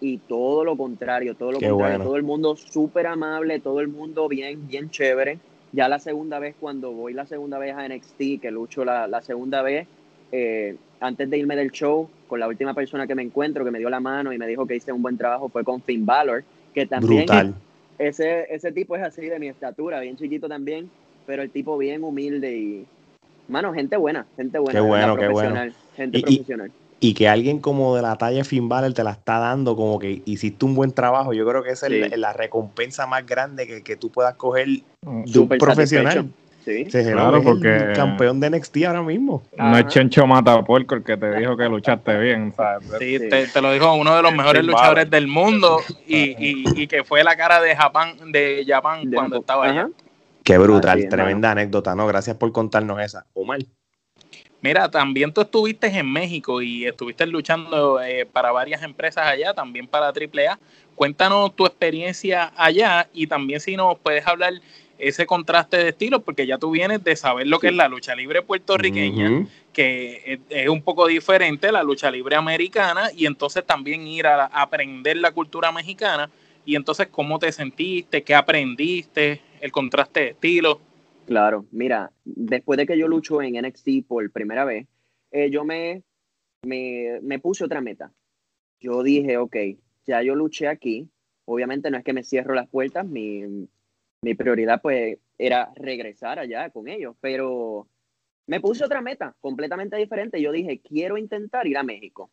[0.04, 2.04] Y todo lo contrario, todo lo Qué contrario, bueno.
[2.04, 5.40] todo el mundo súper amable, todo el mundo bien, bien chévere.
[5.72, 9.22] Ya la segunda vez, cuando voy la segunda vez a NXT, que lucho la, la
[9.22, 9.88] segunda vez,
[10.34, 13.80] eh, antes de irme del show, con la última persona que me encuentro, que me
[13.80, 16.44] dio la mano y me dijo que hice un buen trabajo, fue con Finn Balor,
[16.74, 17.56] que también Brutal.
[17.98, 20.90] ese, ese tipo es así de mi estatura, bien chiquito también,
[21.26, 22.86] pero el tipo bien humilde y,
[23.48, 24.82] mano, gente buena, gente buena.
[24.82, 25.72] Qué bueno, qué bueno.
[25.96, 26.72] Gente y- profesional.
[27.04, 30.22] Y que alguien como de la talla Finn Balor te la está dando, como que
[30.26, 31.34] hiciste un buen trabajo.
[31.34, 32.00] Yo creo que esa es Sí.
[32.12, 34.68] la, la recompensa más grande que, que tú puedas coger
[35.02, 36.30] de un profesional.
[36.64, 36.86] Sí.
[36.86, 39.44] Claro, es el porque- campeón de NXT ahora mismo.
[39.58, 39.80] No Ajá.
[39.82, 42.88] es Chencho Matapuerco el que te dijo que luchaste bien, ¿sabes?
[43.00, 43.28] Sí, Sí.
[43.28, 45.10] Te, te lo dijo uno de los mejores Sí, luchadores vale.
[45.10, 49.40] del mundo y, y, y que fue la cara de Japón, de Japón De cuando
[49.40, 49.90] estaba allá.
[50.42, 52.08] Qué brutal, Así tremenda anécdota, ¿no?
[52.08, 53.26] Gracias por contarnos esa.
[53.34, 53.60] Omar.
[54.64, 59.88] Mira, también tú estuviste en México y estuviste luchando eh, para varias empresas allá, también
[59.88, 60.58] para AAA.
[60.96, 64.54] Cuéntanos tu experiencia allá y también si nos puedes hablar
[64.98, 68.16] ese contraste de estilos, porque ya tú vienes de saber lo que es la lucha
[68.16, 74.28] libre puertorriqueña, que es, un poco diferente la lucha libre americana, y entonces también ir
[74.28, 76.30] a, a aprender la cultura mexicana,
[76.66, 80.78] y entonces cómo te sentiste, qué aprendiste, el contraste de estilos.
[81.26, 84.88] Claro, mira, después de que yo lucho en NXT por primera vez,
[85.32, 86.04] eh, yo me,
[86.64, 88.12] me, me puse otra meta.
[88.80, 89.56] Yo dije, ok,
[90.06, 91.10] ya yo luché aquí,
[91.46, 93.68] obviamente no es que me cierro las puertas, mi,
[94.22, 97.88] mi prioridad pues era regresar allá con ellos, pero
[98.48, 100.42] me puse otra meta completamente diferente.
[100.42, 102.32] Yo dije, quiero intentar ir a México.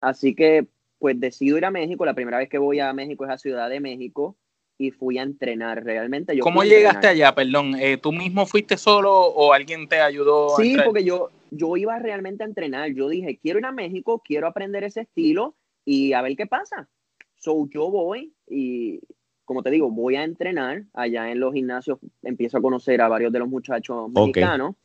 [0.00, 3.30] Así que pues decido ir a México, la primera vez que voy a México es
[3.30, 4.36] a Ciudad de México
[4.80, 6.34] y fui a entrenar realmente.
[6.34, 7.14] Yo ¿Cómo a llegaste entrenar.
[7.14, 7.34] allá?
[7.34, 10.56] Perdón, eh, ¿tú mismo fuiste solo o alguien te ayudó?
[10.56, 10.86] a Sí, entrar?
[10.86, 12.90] porque yo, yo iba realmente a entrenar.
[12.94, 16.88] Yo dije, quiero ir a México, quiero aprender ese estilo y a ver qué pasa.
[17.36, 19.00] So, yo voy y,
[19.44, 21.98] como te digo, voy a entrenar allá en los gimnasios.
[22.22, 24.76] Empiezo a conocer a varios de los muchachos mexicanos.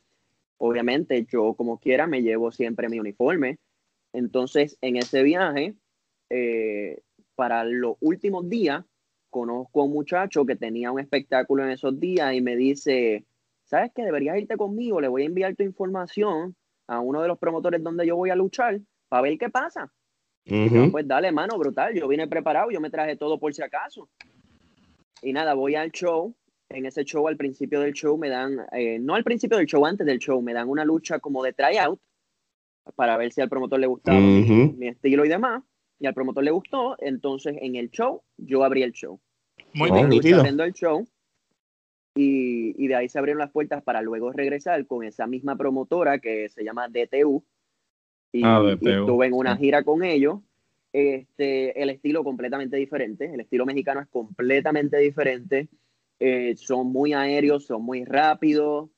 [0.58, 3.56] Obviamente, yo como quiera me llevo siempre mi uniforme.
[4.12, 5.74] Entonces, en ese viaje,
[6.28, 7.00] eh,
[7.34, 8.84] para los últimos días,
[9.36, 13.26] conozco a un muchacho que tenía un espectáculo en esos días y me dice,
[13.64, 14.02] ¿sabes qué?
[14.02, 18.06] Deberías irte conmigo, le voy a enviar tu información a uno de los promotores donde
[18.06, 19.92] yo voy a luchar para ver qué pasa.
[20.46, 23.60] Y yo, pues dale, mano, brutal, yo vine preparado, yo me traje todo por si
[23.60, 24.08] acaso.
[25.20, 26.34] Y nada, voy al show
[26.70, 29.84] en ese show, al principio del show, me dan, eh, no al principio del show,
[29.84, 32.00] antes del show, me dan una lucha como de tryout
[32.94, 35.62] para ver si al promotor le gustaba mi, estilo y demás.
[35.98, 39.20] Y al promotor le gustó, entonces en el show, yo abrí el show.
[39.72, 41.06] Muy bien, abriendo el show.
[42.14, 46.18] Y, y, de ahí se abrieron las puertas para luego regresar con esa misma promotora
[46.18, 47.44] que se llama DTU.
[48.32, 50.40] Y, ah, estuve en una gira con ellos.
[50.92, 53.26] Este, el estilo completamente diferente.
[53.32, 55.68] El estilo mexicano es completamente diferente.
[56.18, 58.88] Eh, son muy aéreos, son muy rápidos.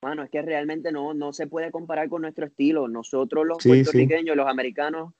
[0.00, 2.88] Bueno, es que realmente no, no se puede comparar con nuestro estilo.
[2.88, 5.12] Nosotros los puertorriqueños, los americanos,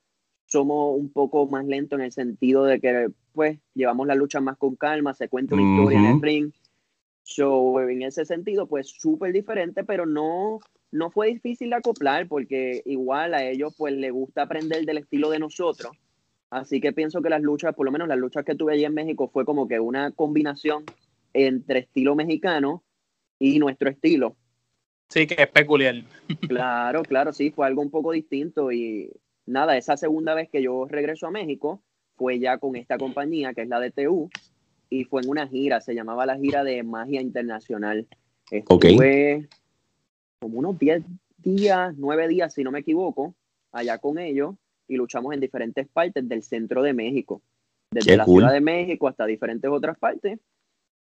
[0.47, 4.57] somos un poco más lentos en el sentido de que pues llevamos la lucha más
[4.57, 6.53] con calma, se cuenta una historia en el ring.
[7.23, 10.61] So, en ese sentido, pues súper diferente, pero no,
[10.93, 15.31] no fue difícil de acoplar porque igual a ellos pues les gusta aprender del estilo
[15.31, 15.91] de nosotros
[16.51, 18.95] Así que pienso que las luchas, por lo menos las luchas que tuve allí en
[18.95, 20.85] México, fue como que una combinación
[21.33, 22.85] entre estilo mexicano
[23.39, 24.37] y nuestro estilo.
[25.09, 25.97] Sí, que es peculiar.
[26.49, 29.11] Claro, claro, sí, fue algo un poco distinto y
[29.47, 31.83] nada, esa segunda vez que yo regreso a México
[32.17, 34.29] fue ya con esta compañía que es la DTU
[34.91, 38.07] y fue en una gira, se llamaba la gira de Magia Internacional.
[38.51, 39.49] Estuve
[40.41, 41.03] como unos 10
[41.39, 43.35] días, 9 días, si no me equivoco,
[43.73, 44.55] allá con ellos
[44.89, 47.43] y luchamos en diferentes partes del centro de México,
[47.91, 50.39] desde la Ciudad de México hasta diferentes otras partes.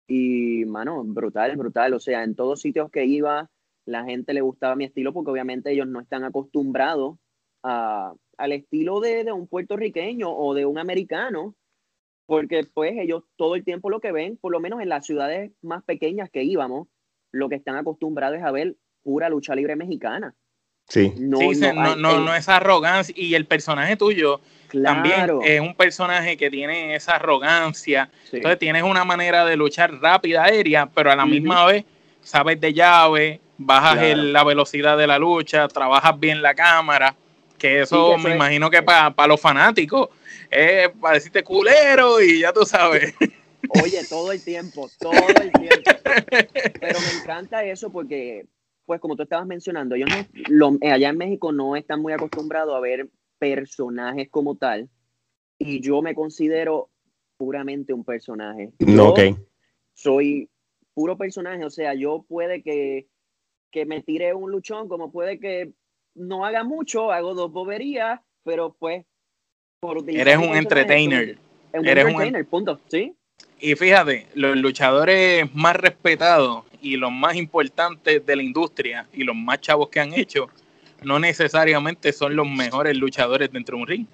[0.08, 1.92] Y, mano, brutal, brutal.
[1.92, 3.50] O sea, en todos sitios que iba,
[3.84, 7.18] la gente le gustaba mi estilo porque obviamente ellos no están acostumbrados
[7.62, 11.54] a, al estilo de, de un puertorriqueño o de un americano,
[12.26, 15.50] porque pues ellos todo el tiempo lo que ven, por lo menos en las ciudades
[15.62, 16.88] más pequeñas que íbamos,
[17.32, 20.34] lo que están acostumbrados es a ver pura lucha libre mexicana.
[20.88, 21.38] Sí, no,
[21.74, 23.14] no, no, no, es arrogancia.
[23.16, 24.40] Y el personaje tuyo
[24.82, 28.10] también es un personaje que tiene esa arrogancia.
[28.32, 31.84] Entonces tienes una manera de luchar rápida, aérea, pero a la misma vez
[32.22, 37.14] sabes de llave, bajas la velocidad de la lucha, trabajas bien la cámara.
[37.58, 40.08] Que eso me imagino que para los fanáticos
[40.50, 43.14] es para decirte culero y ya tú sabes.
[43.82, 45.90] Oye, todo el tiempo, todo el tiempo.
[46.80, 48.46] Pero me encanta eso porque
[48.86, 50.08] pues como tú estabas mencionando, ellos
[50.80, 54.88] eh, allá en México no están muy acostumbrados a ver personajes como tal.
[55.58, 56.88] Y yo me considero
[57.36, 58.72] puramente un personaje.
[58.78, 59.20] no ok.
[59.92, 60.48] Soy
[60.94, 63.08] puro personaje, o sea, yo puede que,
[63.70, 65.72] que me tire un luchón, como puede que
[66.18, 69.04] no haga mucho, hago dos boberías, pero pues
[69.80, 71.38] por Eres un entertainer.
[71.72, 73.14] Eres un entertainer, punto, ¿sí?
[73.60, 79.36] Y fíjate, los luchadores más respetados y los más importantes de la industria y los
[79.36, 80.48] más chavos que han hecho,
[81.02, 84.06] no necesariamente son los mejores luchadores dentro de un ring.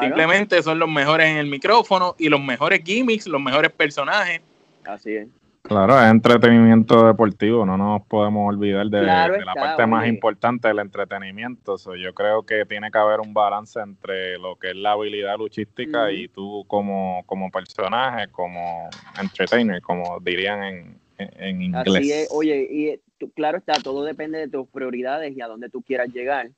[0.00, 4.40] Simplemente son los mejores en el micrófono y los mejores gimmicks, los mejores personajes.
[4.84, 5.28] Así es.
[5.62, 11.76] Claro, es entretenimiento deportivo, no nos podemos olvidar de, la parte más importante del entretenimiento.
[11.96, 16.10] yo creo que tiene que haber un balance entre lo que es la habilidad luchística
[16.10, 21.96] y tú como, como personaje, como entertainer, como dirían en, en inglés.
[21.96, 25.80] Así es, oye, y claro está, todo depende de tus prioridades y a dónde tú
[25.82, 26.50] quieras llegar.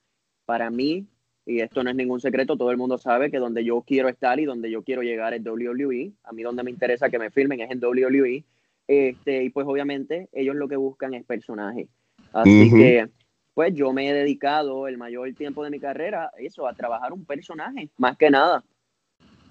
[0.46, 1.06] Para mí,
[1.44, 4.40] y esto no es ningún secreto, todo el mundo sabe que donde yo quiero estar
[4.40, 6.12] y donde yo quiero llegar es WWE.
[6.24, 8.44] A mí donde me interesa que me filmen es en WWE.
[8.86, 11.88] Este, y pues obviamente ellos lo que buscan es personaje.
[12.32, 13.08] Así que
[13.54, 17.24] pues yo me he dedicado el mayor tiempo de mi carrera eso, a trabajar un
[17.24, 18.64] personaje, más que nada.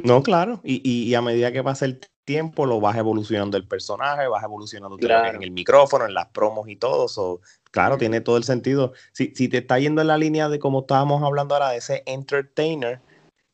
[0.03, 4.27] No, claro, y, y, a medida que pasa el tiempo lo vas evolucionando el personaje,
[4.27, 7.07] vas evolucionando en el micrófono, en las promos y todo.
[7.07, 7.41] So,
[7.71, 8.93] claro, tiene todo el sentido.
[9.13, 12.03] Si, si, te está yendo en la línea de como estábamos hablando ahora de ese
[12.05, 12.99] entertainer,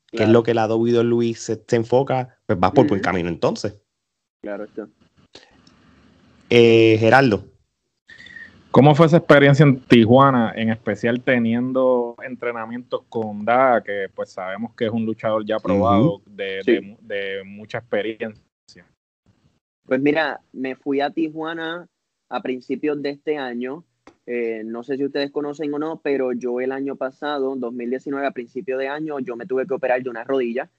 [0.08, 3.78] que es lo que la WWE se, se enfoca, pues vas por buen camino entonces.
[4.42, 4.88] Claro, está.
[6.50, 7.46] Eh, Geraldo.
[8.72, 14.76] ¿Cómo fue esa experiencia en Tijuana, en especial teniendo entrenamientos con Da, que pues sabemos
[14.76, 18.44] que es un luchador ya probado de, de, mucha experiencia?
[19.86, 21.88] Pues mira, me fui a Tijuana
[22.30, 23.86] a principios de este año.
[24.28, 28.32] Eh, no sé si ustedes conocen o no, pero yo el año pasado, 2019, a
[28.32, 30.70] principio de año, yo me tuve que operar de una rodilla.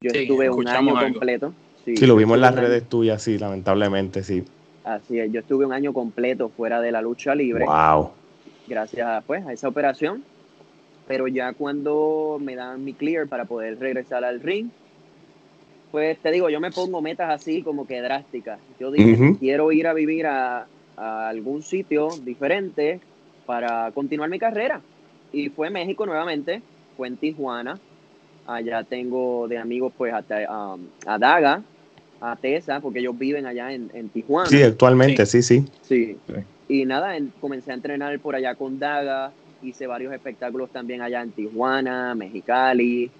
[0.00, 1.54] Yo estuve un año completo.
[1.84, 4.44] Sí, lo vimos en las redes tuyas, sí, lamentablemente, sí.
[4.86, 7.64] Así es, yo estuve un año completo fuera de la lucha libre.
[7.64, 8.12] Wow.
[8.68, 10.22] Gracias pues, a esa operación.
[11.08, 14.68] Pero ya cuando me dan mi clear para poder regresar al ring,
[15.90, 18.60] pues te digo, yo me pongo metas así como que drásticas.
[18.78, 23.00] Yo dije, quiero ir a vivir a, algún sitio diferente
[23.44, 24.80] para continuar mi carrera.
[25.32, 26.62] Y fue México nuevamente,
[26.96, 27.78] fue en Tijuana.
[28.46, 31.62] Allá tengo de amigos pues hasta, um, a Daga,
[32.20, 34.48] a Tesa, porque ellos viven allá en, Tijuana.
[34.48, 35.64] Sí, actualmente, sí, sí.
[35.82, 36.16] Sí.
[36.68, 41.32] Y nada, comencé a entrenar por allá con Daga, hice varios espectáculos también allá en
[41.32, 43.10] Tijuana, Mexicali.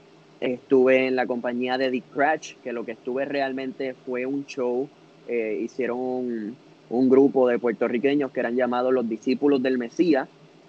[0.41, 4.89] Estuve en la compañía de The Crash, que lo que estuve realmente fue un show.
[5.29, 6.57] Eh, hicieron un,
[6.91, 10.29] un, grupo de puertorriqueños que eran llamados los discípulos del Mesías.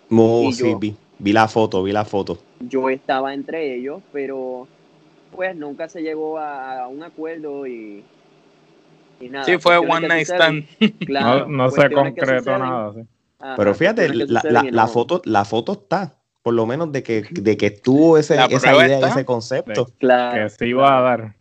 [0.10, 2.40] Oh, sí, vi, vi la foto, vi la foto.
[2.62, 4.68] Yo estaba entre ellos, pero
[5.36, 8.04] pues nunca se llegó a, un acuerdo y,
[9.22, 9.46] nada.
[9.46, 10.66] Sí, fue one night stand.
[11.48, 12.94] no, se concretó nada.
[13.56, 18.18] Pero fíjate, la, foto, la foto está, por lo menos de que, de que tuvo
[18.18, 19.88] ese, esa idea, ese concepto.
[19.98, 21.34] claro, que se iba a dar.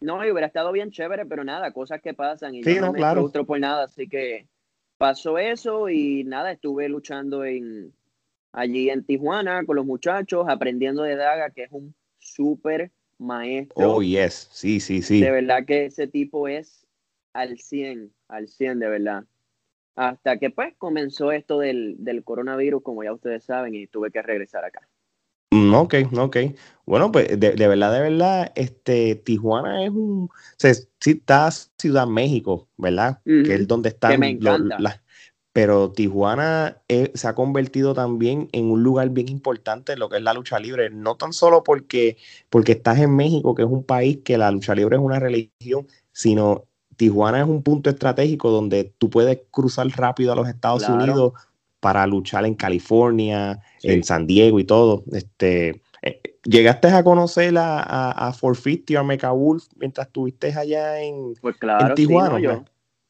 [0.00, 3.30] No, y hubiera estado bien chévere, pero nada, cosas que pasan y no, me claro.
[3.30, 4.48] por nada, así que
[4.98, 7.92] pasó eso y nada, estuve luchando en
[8.52, 13.94] allí en Tijuana con los muchachos, aprendiendo de Daga, que es un súper maestro.
[13.94, 15.20] Oh, yes, sí, sí, sí.
[15.20, 16.86] De verdad que ese tipo es
[17.32, 19.24] al 100, al 100 de verdad.
[19.94, 24.64] Hasta que pues comenzó esto del, coronavirus, como ya ustedes saben, y tuve que regresar
[24.64, 24.88] acá.
[25.50, 26.36] Mm, ok, ok.
[26.86, 32.06] Bueno, pues de, verdad, de verdad, este, Tijuana es un, o sea, sí está Ciudad
[32.06, 33.20] México, ¿verdad?
[33.24, 34.18] Que es donde están
[34.78, 35.02] las
[35.52, 40.16] pero Tijuana eh, se ha convertido también en un lugar bien importante en lo que
[40.16, 42.16] es la lucha libre, no tan solo porque,
[42.48, 45.86] porque estás en México, que es un país que la lucha libre es una religión,
[46.10, 46.64] sino
[46.96, 51.32] Tijuana es un punto estratégico donde tú puedes cruzar rápido a los Estados Unidos
[51.80, 55.02] para luchar en California, en San Diego y todo.
[55.12, 60.52] Este, eh, ¿Llegaste a conocer a, a, a 450 o a Mecha Wolf mientras estuviste
[60.52, 62.64] allá en, pues claro, Tijuana?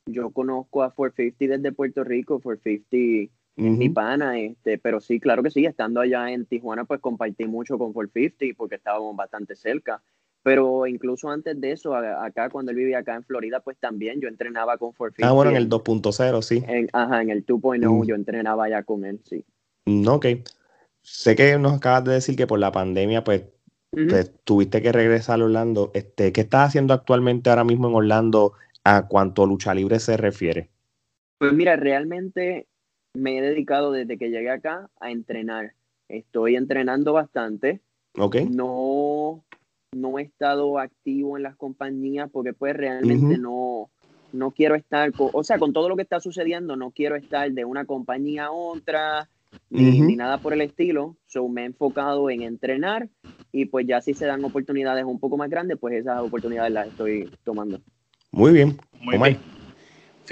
[0.07, 5.42] yo conozco a 450 desde Puerto Rico, 450 es mi pana, este, pero sí, claro
[5.42, 10.03] que sí, estando allá en Tijuana, pues compartí mucho con 450 porque estábamos bastante cerca.
[10.42, 14.28] Pero incluso antes de eso, acá cuando él vivía acá en Florida, pues también yo
[14.28, 15.28] entrenaba con 450.
[15.28, 16.64] Ah, bueno, en el 2.0, sí.
[16.92, 18.07] ajá, en el 2.0 mm.
[18.07, 19.44] yo entrenaba ya con él, sí.
[19.87, 20.26] Mm, ok.
[21.00, 23.44] Sé que nos acabas de decir que por la pandemia, pues,
[23.90, 25.90] pues tuviste que regresar a Orlando.
[25.94, 28.54] Este, ¿Qué estás haciendo actualmente ahora mismo en Orlando
[28.85, 30.71] a cuanto lucha libre se refiere?
[31.38, 32.67] Pues mira, realmente
[33.14, 35.75] me he dedicado desde que llegué acá a entrenar.
[36.08, 37.81] Estoy entrenando bastante.
[38.17, 38.37] Ok.
[38.50, 39.44] No,
[39.93, 43.90] no he estado activo en las compañías porque pues realmente no,
[44.33, 47.65] no quiero estar, o sea, con todo lo que está sucediendo, no quiero estar de
[47.65, 49.29] una compañía a otra,
[49.71, 51.17] ni, ni, nada por el estilo.
[51.27, 53.09] So, me he enfocado en entrenar
[53.53, 56.88] y pues ya si se dan oportunidades un poco más grandes, pues esas oportunidades las
[56.88, 57.81] estoy tomando.
[58.31, 58.79] Muy bien.
[59.03, 59.38] Muy bien.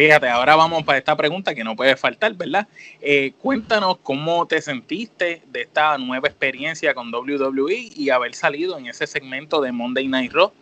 [0.00, 2.66] Fíjate, ahora vamos para esta pregunta que no puede faltar, ¿verdad?
[3.02, 8.86] Eh, cuéntanos cómo te sentiste de esta nueva experiencia con WWE y haber salido en
[8.86, 10.52] ese segmento de Monday Night Raw.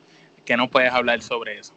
[0.44, 1.72] ¿Qué nos puedes hablar sobre eso?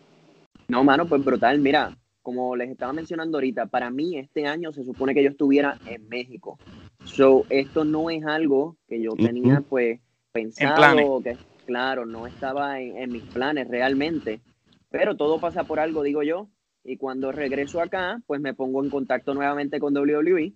[0.69, 1.59] No, mano, pues brutal.
[1.59, 5.77] Mira, como les estaba mencionando ahorita, para mí este año se supone que yo estuviera
[5.85, 6.57] en México.
[7.03, 9.99] So, esto no es algo que yo tenía, pues,
[10.31, 11.37] pensado, que
[11.67, 14.41] claro, no estaba en mis planes realmente.
[14.89, 16.47] Pero todo pasa por algo, digo yo.
[16.83, 20.53] Y cuando regreso acá, pues me pongo en contacto nuevamente con WWE.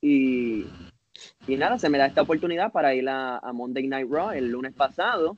[0.00, 0.66] Y,
[1.46, 4.74] y nada, se me da esta oportunidad para ir a, Monday Night Raw el lunes
[4.74, 5.36] pasado.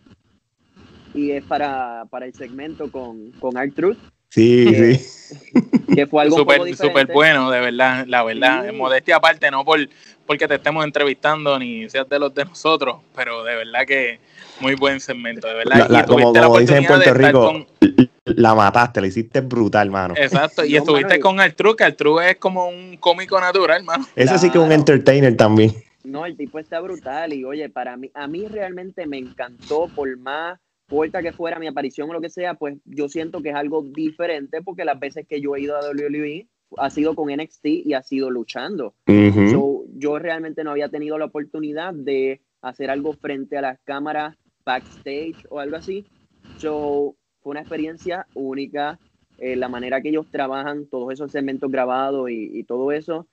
[1.15, 3.99] Y es para, para el segmento con, con Art Truth.
[4.35, 5.55] Sí, sí.
[5.95, 8.69] Que fue algo súper bueno, de verdad, la verdad.
[8.69, 9.79] En modestia aparte, no por
[10.27, 14.19] porque te estemos entrevistando ni seas de los de nosotros, pero de verdad que
[14.59, 16.07] muy buen segmento, de verdad.
[16.07, 17.67] como, dicen en Puerto Rico,
[18.25, 20.15] la mataste, la hiciste brutal, hermano.
[20.17, 24.09] Exacto, y estuviste con el que el True es como un cómico natural, hermano.
[24.17, 25.75] Ese sí que es un entertainer también.
[26.03, 30.17] No, el tipo está brutal y oye, para mí, a mí realmente me encantó por
[30.19, 30.59] más
[30.89, 33.83] corta que fuera mi aparición o lo que sea, pues yo siento que es algo
[33.83, 37.95] diferente porque las veces que yo he ido a WWE ha sido con NXT y
[37.95, 38.95] ha sido luchando.
[39.07, 45.47] yo realmente no había tenido la oportunidad de hacer algo frente a las cámaras backstage
[45.51, 46.07] o algo así.
[46.59, 48.99] So, fue una experiencia única.
[49.39, 53.27] Eh, la manera que ellos trabajan, todos esos segmentos grabados y, todo eso,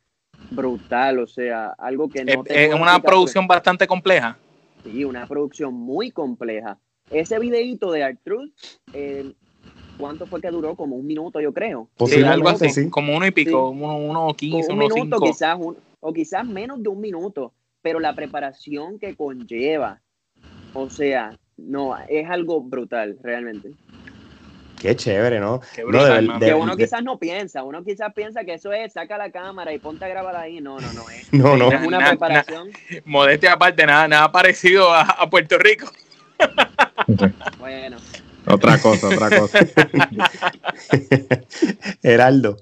[0.52, 1.20] brutal.
[1.20, 2.44] O sea, algo que no.
[2.46, 4.38] Es, una producción bastante compleja.
[4.84, 6.78] Sí, una producción muy compleja.
[7.12, 8.52] Ese videito de Artruth,
[8.94, 9.34] eh,
[9.98, 10.76] ¿cuánto fue que duró?
[10.76, 11.90] Como un minuto, yo creo.
[12.06, 15.58] Sí, algo así, como uno y pico, uno, uno quince, uno minuto, Quizás
[16.00, 20.02] o quizás menos de un minuto, pero la preparación que conlleva,
[20.74, 23.72] o sea, no, es algo brutal, realmente.
[24.82, 25.62] Qué chévere, ¿no?
[25.76, 29.32] Qué brutal, que uno quizás no piensa, uno quizás piensa que eso es, saca la
[29.32, 30.60] cámara y ponte a grabar ahí.
[30.60, 31.08] No, no, no.
[31.08, 31.72] Es, no, no.
[31.72, 32.72] es una preparación.
[33.06, 35.86] modestia aparte, nada, nada parecido a, Puerto Rico.
[37.60, 37.98] Bueno,
[38.48, 39.60] Otra cosa, otra cosa.
[42.04, 42.58] Heraldo.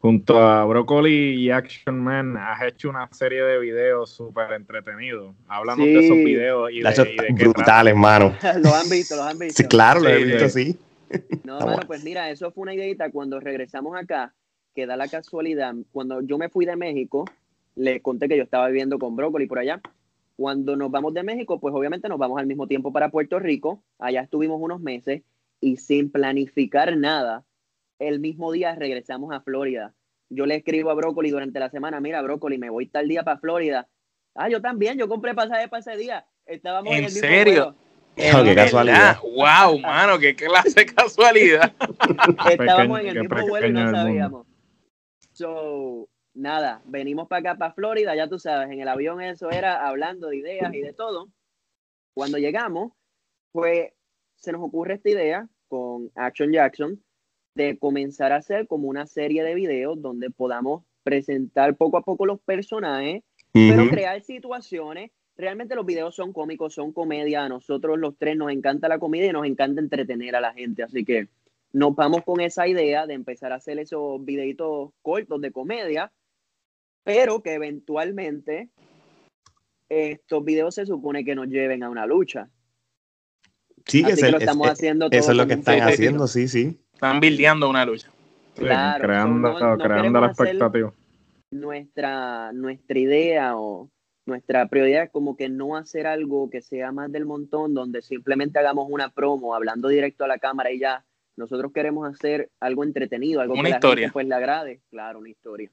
[0.00, 5.34] Junto a Broccoli y Action Man, has hecho una serie de videos súper entretenidos.
[5.46, 8.34] Háblanos de esos videos y de, y de brutales, hermano.
[8.62, 9.62] los han visto, los han visto.
[9.62, 10.78] Sí, claro, los he visto, sí.
[11.44, 14.32] No, hermano, pues mira, eso fue una ideita cuando regresamos acá,
[14.74, 15.74] que da la casualidad.
[15.92, 17.26] Cuando yo me fui de México,
[17.74, 19.82] le conté que yo estaba viviendo con Broccoli por allá.
[20.40, 23.84] Cuando nos vamos de México, pues obviamente nos vamos al mismo tiempo para Puerto Rico.
[23.98, 25.20] Allá estuvimos unos meses
[25.60, 27.44] y sin planificar nada,
[27.98, 29.92] el mismo día regresamos a Florida.
[30.30, 33.38] Yo le escribo a Brócoli durante la semana, mira, Brócoli, me voy tal día para
[33.38, 33.86] Florida.
[34.34, 36.24] Ah, yo también, yo compré pasaje para ese día.
[36.46, 37.76] Estábamos en, el serio?
[38.16, 39.18] Mismo qué casualidad.
[39.20, 41.70] Wow, mano, qué clase de casualidad.
[42.50, 44.46] Estábamos en el mismo vuelo y no sabíamos.
[45.32, 49.86] So, nada, venimos para acá, para Florida, ya tú sabes, en el avión eso era
[49.86, 51.28] hablando de ideas y de todo.
[52.14, 52.92] Cuando llegamos,
[53.52, 53.92] pues
[54.36, 57.02] se nos ocurre esta idea con Action Jackson
[57.54, 62.26] de comenzar a hacer como una serie de videos donde podamos presentar poco a poco
[62.26, 63.22] los personajes,
[63.52, 65.10] pero crear situaciones.
[65.36, 67.44] Realmente los videos son cómicos, son comedia.
[67.44, 70.82] A nosotros los tres nos encanta la comedia y nos encanta entretener a la gente.
[70.82, 71.28] Así que
[71.72, 76.12] nos vamos con esa idea de empezar a hacer esos videitos cortos de comedia,
[77.04, 78.68] pero que eventualmente
[79.88, 82.48] estos videos se supone que nos lleven a una lucha.
[83.86, 86.78] Sí, que, lo estamos haciendo eso es lo que están haciendo, sí, sí.
[86.94, 88.10] Están bildeando una lucha.
[88.54, 90.92] Claro, creando, creando la expectativa.
[91.50, 93.90] Nuestra, nuestra idea o
[94.26, 98.58] nuestra prioridad es como que no hacer algo que sea más del montón, donde simplemente
[98.58, 101.04] hagamos una promo hablando directo a la cámara y ya.
[101.36, 103.94] Nosotros queremos hacer algo entretenido, algo una que historia.
[103.94, 104.80] la gente pues le agrade.
[104.90, 105.70] Claro, una historia.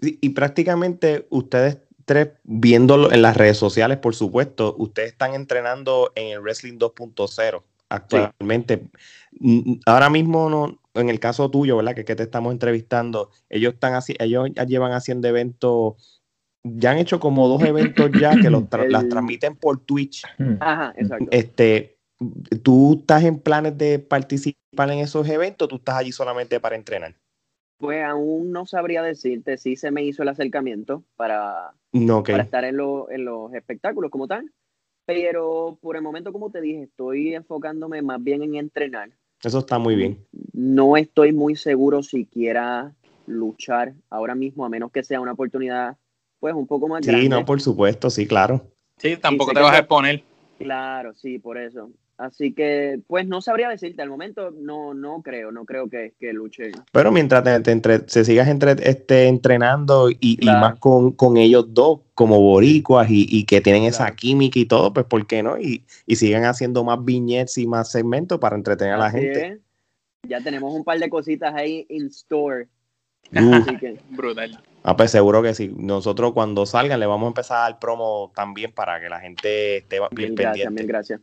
[0.00, 6.12] Y, y prácticamente ustedes tres, viéndolo en las redes sociales, por supuesto, ustedes están entrenando
[6.16, 8.88] en el Wrestling 2.0 actualmente.
[9.86, 11.94] Ahora mismo, no, en el caso tuyo, ¿verdad?
[11.94, 16.22] Que, que te estamos entrevistando, ellos están así, ellos ya llevan haciendo eventos,
[16.64, 20.24] ya han hecho como dos eventos ya que los las transmiten por Twitch.
[20.60, 21.26] Ajá, exacto.
[21.30, 21.98] Este,
[22.62, 25.68] ¿tú estás en planes de participar en esos eventos?
[25.68, 27.14] ¿Tú estás allí solamente para entrenar?
[27.80, 31.72] Pues aún no sabría decirte si se me hizo el acercamiento para,
[32.26, 34.52] para estar en, en los espectáculos como tal.
[35.06, 39.10] Pero por el momento, como te dije, estoy enfocándome más bien en entrenar.
[39.42, 40.26] Eso está muy bien.
[40.52, 42.94] No estoy muy seguro si quiera
[43.26, 45.96] luchar ahora mismo, a menos que sea una oportunidad,
[46.38, 47.22] pues, un poco más grande.
[47.22, 48.60] Sí, no, por supuesto, sí, claro.
[48.98, 50.22] Sí, tampoco te vas a exponer.
[50.58, 51.90] Claro, sí, por eso.
[52.20, 56.34] Así que, pues no sabría decirte, al momento no, no creo, no creo que, que
[56.34, 56.70] luche.
[56.92, 61.72] Pero mientras te, entre, se sigas entre, este, entrenando y, y más con, con, ellos
[61.72, 65.58] dos como boricuas y, y que tienen esa química y todo, pues ¿por qué no?
[65.58, 69.46] Y, y sigan haciendo más viñetes y más segmentos para entretener Así a la gente.
[69.46, 69.60] Es.
[70.28, 72.68] Ya tenemos un par de cositas ahí in store.
[73.32, 74.62] Uh, Así que, Brutal.
[74.82, 75.72] Ah, pues seguro que sí.
[75.74, 79.78] Nosotros cuando salgan le vamos a empezar a dar promo también para que la gente
[79.78, 80.42] esté bien pendiente.
[80.44, 81.20] gracias, mil gracias.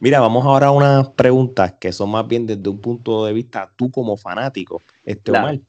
[0.00, 3.70] Mira, vamos ahora a unas preguntas que son más bien desde un punto de vista
[3.76, 5.46] tú como fanático, este Claro.
[5.48, 5.60] Omar.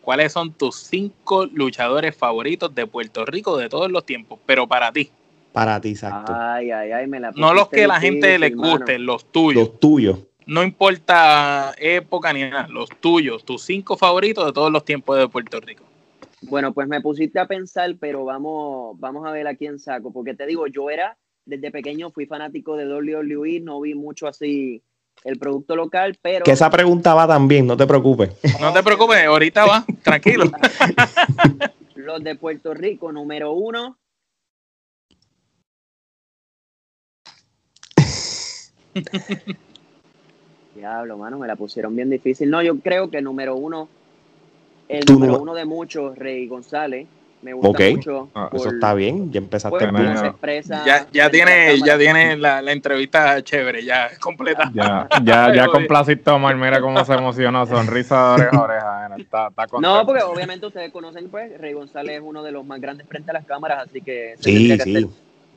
[0.00, 4.40] ¿Cuáles son tus cinco luchadores favoritos de Puerto Rico de todos los tiempos?
[4.46, 5.10] Pero para ti.
[5.52, 6.32] Para ti, exacto.
[6.34, 8.78] Ay, ay, ay, me la No los que la gente le mano.
[8.78, 9.68] gusten, los tuyos.
[9.68, 10.18] Los tuyos.
[10.46, 15.28] No importa época ni nada, los tuyos, tus cinco favoritos de todos los tiempos de
[15.28, 15.84] Puerto Rico.
[16.40, 20.34] Bueno, pues me pusiste a pensar, pero vamos, vamos a ver a quién saco, porque
[20.34, 24.82] te digo, yo era, desde pequeño fui fanático de WWE, no vi mucho así
[25.24, 28.30] el producto local, pero Que esa pregunta va también, no te preocupes.
[28.60, 30.44] No te preocupes, ahorita va, tranquilo.
[31.96, 33.98] los de Puerto Rico, número uno.
[40.74, 42.50] Diablo, mano, me la pusieron bien difícil.
[42.50, 43.88] No, yo creo que número uno,
[44.88, 47.06] el Tú número no- uno de muchos, Rey González.
[47.42, 47.80] Me gusta Ok.
[47.96, 48.28] mucho.
[48.34, 50.26] Ah, Eso está bien, ya empezaste se Bueno.
[50.26, 54.70] expresa Ya, ya tiene, ya tiene la, la entrevista chévere, ya completa.
[54.72, 59.16] Ya, ya, ya complaciste Omar, mira cómo se emocionó, sonrisa de oreja a oreja.
[59.16, 59.96] Está, está contento.
[59.98, 63.30] No, porque obviamente ustedes conocen, pues, Rey González es uno de los más grandes frente
[63.32, 64.92] a las cámaras, así que Sí, tendría que sí.
[64.94, 65.06] ser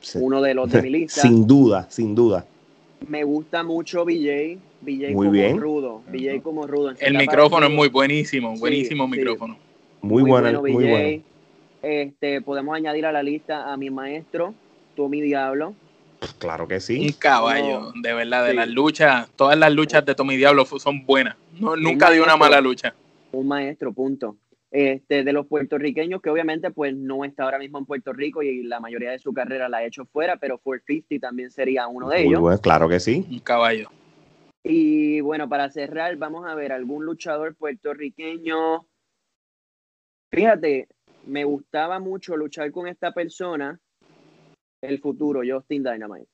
[0.00, 0.18] Sí.
[0.20, 1.22] uno de los de mi lista.
[1.22, 2.44] Sin duda, sin duda.
[3.08, 5.60] Me gusta mucho BJ, BJ Muy como bien.
[5.60, 6.92] rudo, BJ como rudo.
[6.98, 9.10] El micrófono es muy buenísimo, buenísimo sí.
[9.12, 9.56] micrófono.
[10.00, 10.90] Muy, bueno, muy BJ.
[10.90, 11.35] bueno.
[11.82, 14.54] Este, podemos añadir a la lista a mi maestro,
[14.94, 15.74] Tommy Diablo.
[16.38, 17.12] Claro que Un sí.
[17.18, 18.56] caballo, No, de verdad, de sí.
[18.56, 21.36] las luchas, todas las luchas de Tommy Diablo son buenas.
[21.60, 22.94] No, nunca dio una mala lucha.
[23.32, 24.36] un maestro, punto.
[24.70, 28.62] Este, de los puertorriqueños, que obviamente pues no está ahora mismo en Puerto Rico y
[28.64, 32.18] la mayoría de su carrera la ha hecho fuera, pero 450 también sería uno de
[32.18, 32.40] Muy ellos.
[32.40, 33.24] bueno, claro que sí.
[33.30, 33.88] Un caballo.
[34.64, 38.86] Y bueno, para cerrar, vamos a ver algún luchador puertorriqueño.
[40.32, 40.88] Fíjate,
[41.26, 43.78] me gustaba mucho luchar con esta persona.
[44.80, 46.28] El futuro, Justin Dynamite.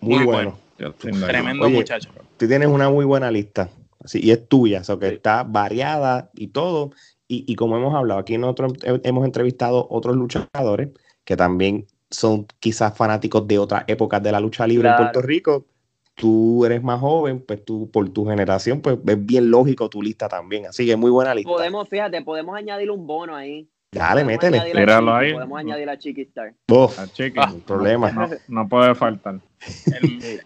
[0.00, 0.58] Muy, bueno.
[0.98, 2.10] Tremendo muchacho.
[2.36, 3.68] Tú tienes una muy buena lista.
[4.02, 6.90] Así, y es tuya, o sea, que está variada y todo.
[7.26, 10.90] Y, y, como hemos hablado, aquí nosotros hemos entrevistado otros luchadores
[11.24, 15.66] que también son quizás fanáticos de otras épocas de la lucha libre en Puerto Rico.
[16.14, 20.28] Tú eres más joven, pues tú por tu generación, pues es bien lógico tu lista
[20.28, 20.66] también.
[20.66, 21.50] Así que muy buena lista.
[21.50, 23.68] Podemos, fíjate, podemos añadir un bono ahí.
[23.94, 24.60] Dale, métele.
[24.72, 25.32] Tíralo ahí.
[25.32, 26.52] Podemos añadir a Chiqui Star.
[26.98, 27.38] a Chiqui.
[27.38, 28.10] Ah, problema.
[28.10, 29.40] No, no, puede faltar.
[29.86, 30.40] El,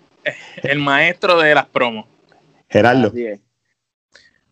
[0.62, 2.06] el, maestro de las promos.
[2.68, 3.12] Gerardo.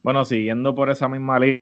[0.03, 1.61] Bueno, siguiendo por esa misma línea.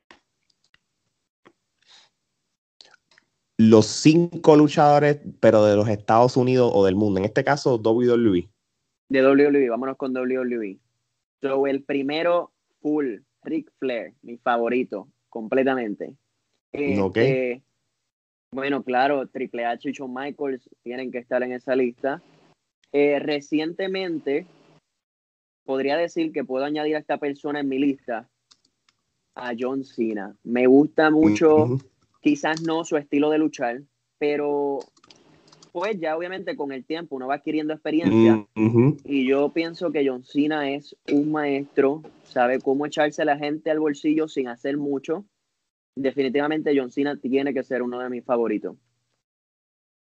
[3.56, 7.18] Los cinco luchadores, pero de los Estados Unidos o del mundo.
[7.18, 8.48] En este caso, WWE.
[9.08, 10.78] De WWE, vámonos con WWE.
[11.40, 16.14] So, el primero, full, Ric Flair, mi favorito, completamente.
[16.74, 17.62] Este,
[18.50, 22.20] bueno, claro, Triple H y Shawn Michaels tienen que estar en esa lista.
[22.92, 24.46] Eh, recientemente,
[25.64, 28.28] podría decir que puedo añadir a esta persona en mi lista,
[29.36, 30.36] a John Cena.
[30.42, 31.78] Me gusta mucho,
[32.20, 33.82] quizás no su estilo de luchar,
[34.18, 34.80] pero
[35.70, 38.46] pues ya obviamente con el tiempo uno va adquiriendo experiencia.
[39.04, 43.70] Y yo pienso que John Cena es un maestro, sabe cómo echarse a la gente
[43.70, 45.24] al bolsillo sin hacer mucho
[45.94, 48.76] definitivamente John Cena tiene que ser uno de mis favoritos.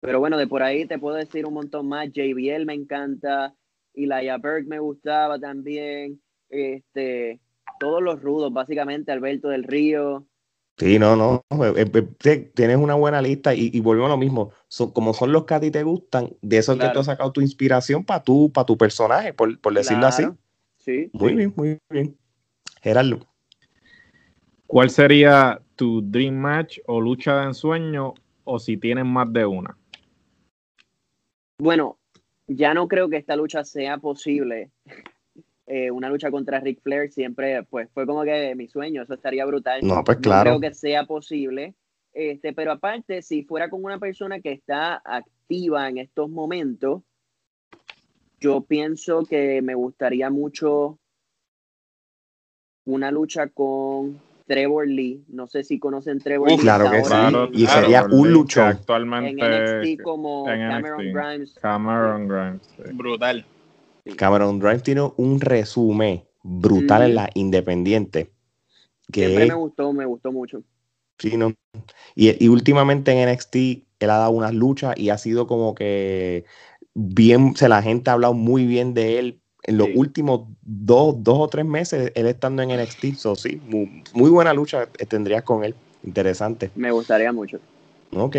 [0.01, 2.09] Pero bueno, de por ahí te puedo decir un montón más.
[2.13, 3.55] JBL me encanta.
[3.95, 6.21] Elijah Berg me gustaba también.
[6.49, 7.41] Este,
[7.79, 10.27] todos los rudos, básicamente, Alberto del Río.
[10.79, 11.45] Sí, no, no.
[11.67, 14.53] Eh, eh, eh, tienes una buena lista y, y volvemos a lo mismo.
[14.69, 17.07] Son, como son los que a ti te gustan, de eso es que tú has
[17.07, 20.25] sacado tu inspiración para tu, para tu personaje, por, decirlo así.
[20.79, 21.11] Sí.
[21.13, 22.17] Muy bien, muy bien.
[22.81, 23.21] Gerardo.
[24.67, 28.13] ¿Cuál sería tu dream match o lucha de ensueño
[28.45, 29.79] o si tienen más de una?
[31.59, 31.97] Bueno,
[32.47, 34.71] ya no creo que esta lucha sea posible.
[35.73, 39.47] Eh, una lucha contra Ric Flair siempre pues fue como que mi sueño, eso estaría
[39.47, 39.79] brutal.
[39.85, 40.51] No, pues claro.
[40.51, 41.77] No creo que sea posible.
[42.13, 47.05] Este, pero aparte, si fuera con una persona que está activa en estos momentos,
[48.41, 50.99] yo pienso que me gustaría mucho
[52.85, 54.21] una lucha con
[54.51, 55.23] Trevor Lee.
[55.29, 56.59] No sé si conocen Trevor Lee.
[56.59, 57.15] Claro que sí.
[57.53, 58.67] y sería un luchón.
[58.67, 61.55] Actualmente en NXT como Cameron Grimes.
[61.63, 62.97] Cameron Grimes.
[62.97, 63.47] Brutal.
[64.17, 68.33] Cameron Grimes tiene un resumen brutal en la independiente.
[69.13, 70.65] Que Siempre me gustó, me gustó mucho.
[71.19, 71.55] Sí, no.
[72.17, 76.45] Y, y últimamente en NXT él ha dado unas luchas y ha sido como que
[76.95, 79.41] bien, se la gente ha hablado muy bien de él
[79.71, 83.15] en los últimos dos, dos o tres meses, él estando en NXT.
[83.15, 83.61] So, sí,
[84.13, 85.77] muy, buena lucha tendrías con él.
[86.03, 86.73] Interesante.
[86.75, 87.59] Me gustaría mucho.
[88.13, 88.37] Ok.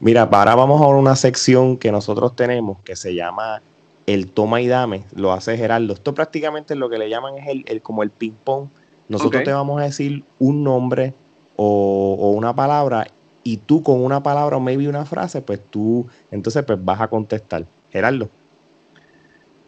[0.00, 3.60] Mira, ahora vamos a una sección que nosotros tenemos que se llama
[4.06, 5.04] el toma y dame.
[5.14, 5.92] Lo hace Gerardo.
[5.92, 8.68] Esto prácticamente lo que le llaman es el, como el ping-pong.
[9.10, 11.12] Nosotros te vamos a decir un nombre
[11.56, 13.06] o, o, una palabra
[13.42, 17.08] y tú con una palabra o maybe una frase, pues tú entonces pues vas a
[17.08, 17.66] contestar.
[17.92, 18.30] Gerardo.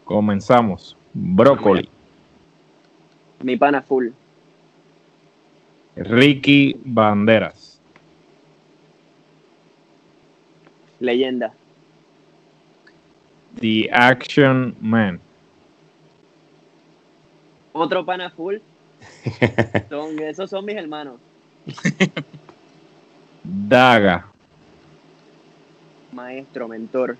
[0.07, 0.95] Comenzamos.
[1.13, 1.89] Brócoli.
[3.43, 4.13] Mi pana full.
[5.97, 7.81] Ricky Banderas.
[11.01, 11.51] Leyenda.
[13.59, 15.19] The Action Man.
[17.73, 18.59] Otro pana full.
[19.89, 21.19] son, esos son mis hermanos.
[23.43, 24.25] Daga.
[26.13, 27.17] Maestro, mentor.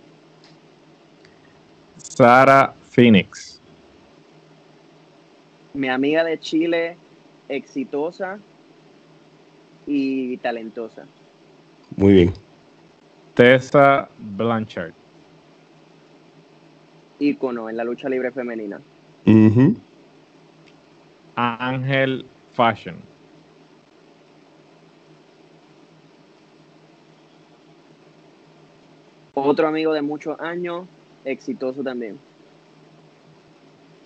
[2.09, 3.59] Sara Phoenix.
[5.73, 6.97] Mi amiga de Chile,
[7.47, 8.39] exitosa
[9.85, 11.05] y talentosa.
[11.95, 12.33] Muy bien.
[13.35, 14.93] Tessa Blanchard.
[17.19, 18.79] Ícono en la lucha libre femenina.
[21.35, 22.95] Ángel Fashion.
[29.35, 30.87] Otro amigo de muchos años,
[31.28, 32.17] exitoso también.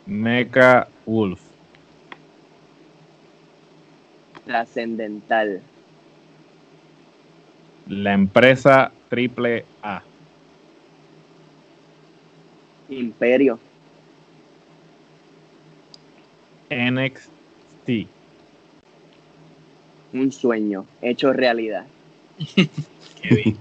[0.06, 1.40] Mecha Wolf.
[4.46, 5.62] Trascendental.
[7.88, 10.02] La empresa triple A.
[12.90, 13.60] Imperio.
[16.70, 18.08] NXT.
[20.14, 21.86] Un sueño hecho realidad.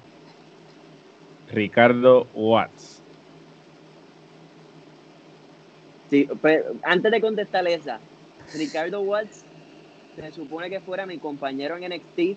[1.52, 2.99] Ricardo Watts.
[6.10, 8.00] Sí, pues, antes de contestar esa,
[8.54, 9.44] Ricardo Watts
[10.16, 12.36] se supone que fuera mi compañero en NXT,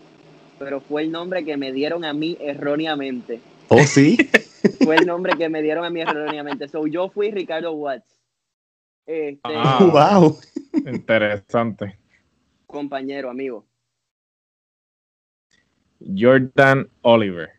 [0.59, 3.41] pero fue el nombre que me dieron a mí erróneamente.
[3.69, 4.15] ¿Oh, sí?
[4.83, 6.67] fue el nombre que me dieron a mí erróneamente.
[6.67, 8.21] So, yo fui Ricardo Watts.
[9.07, 10.39] Este, ah, wow.
[10.85, 11.97] Interesante.
[12.67, 13.65] Compañero, amigo.
[16.15, 17.49] Jordan Oliver.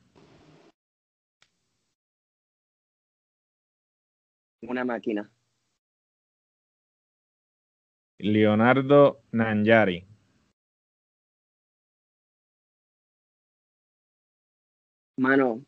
[4.63, 5.29] Una máquina.
[8.19, 10.07] Leonardo Nanjari.
[15.17, 15.65] Mano.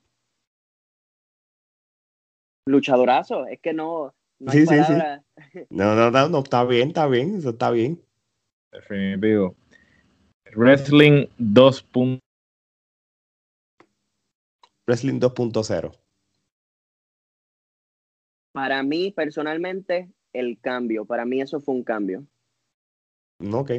[2.66, 3.47] Luchadorazo.
[3.47, 4.14] Es que no.
[4.38, 4.94] no sí, sí, sí.
[5.70, 8.03] No, no, no, no, está bien, está bien, eso está bien.
[8.72, 9.55] Definitivo.
[10.55, 11.86] Wrestling 2.
[14.86, 15.92] Wrestling 2.0.
[18.53, 21.05] Para mí, personalmente, el cambio.
[21.05, 22.26] Para mí eso fue un cambio.
[23.39, 23.72] Ok.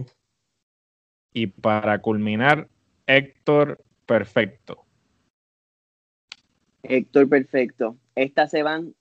[1.33, 2.67] Y para culminar,
[3.05, 4.85] Héctor Perfecto.
[6.83, 7.97] Héctor Perfecto.
[8.15, 8.95] Estas se van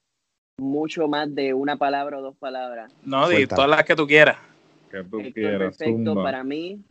[0.59, 2.93] mucho más de una palabra o dos palabras.
[3.03, 4.39] No, de todas las que tú quieras.
[4.91, 5.77] Que tú Héctor quieras.
[5.77, 6.23] Perfecto zumba.
[6.23, 6.83] para mí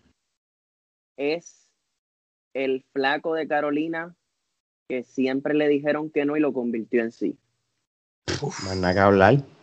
[1.17, 1.71] es
[2.53, 4.15] el flaco de Carolina
[4.87, 7.37] que siempre le dijeron que no y lo convirtió en sí.
[8.41, 9.54] Más nada que hablar.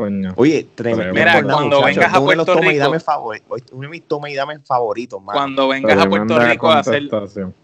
[0.00, 0.32] Coño.
[0.36, 1.12] Oye, tremendo.
[1.12, 3.38] Mira, cuando vengas a Puerto toma y Rico- dame favor-
[3.72, 5.38] uno de mis toma y dame favoritos, mano.
[5.38, 7.02] Cuando vengas a Puerto Rico a hacer,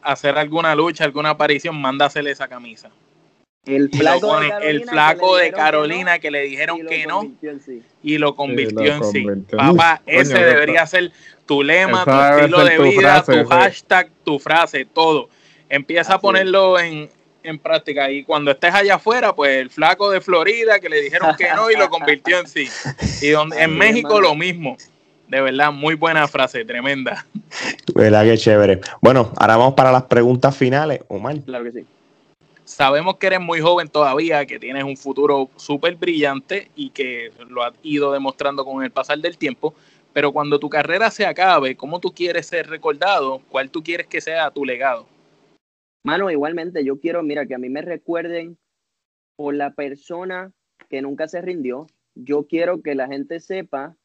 [0.03, 2.91] a hacer alguna lucha, alguna aparición, mándasele esa camisa.
[3.65, 6.39] El flaco, pone de, Carolina el que flaco le de dijeron que Carolina que le
[6.39, 7.83] no dijeron y lo que no convirtió en sí.
[8.03, 9.27] y lo convirtió en sí.
[9.57, 11.13] Papá, ese debería ser
[11.47, 15.31] tu lema, tu esa estilo de tu vida, frase, tu hashtag, tu frase, todo.
[15.71, 17.09] Empieza a ponerlo en,
[17.49, 21.35] en práctica y cuando estés allá afuera, pues el flaco de Florida que le dijeron
[21.37, 22.69] que no y lo convirtió en sí.
[23.23, 24.77] Y donde, en México lo mismo.
[25.29, 27.27] De verdad, muy buena frase, tremenda.
[27.95, 28.81] ¿Verdad que chévere?
[29.01, 31.01] Bueno, ahora vamos para las preguntas finales.
[31.09, 31.41] Omar.
[31.45, 31.87] Claro que sí.
[32.65, 37.63] Sabemos que eres muy joven todavía, que tienes un futuro súper brillante y que lo
[37.63, 39.75] has ido demostrando con el pasar del tiempo,
[40.13, 43.41] pero cuando tu carrera se acabe, ¿cómo tú quieres ser recordado?
[43.51, 45.07] ¿Cuál tú quieres que sea tu legado?
[46.07, 48.57] Mano, igualmente, yo quiero, mira, que a mí me recuerden
[49.35, 50.53] por la persona
[50.89, 51.89] que nunca se rindió.
[52.15, 53.97] Yo quiero que la gente sepa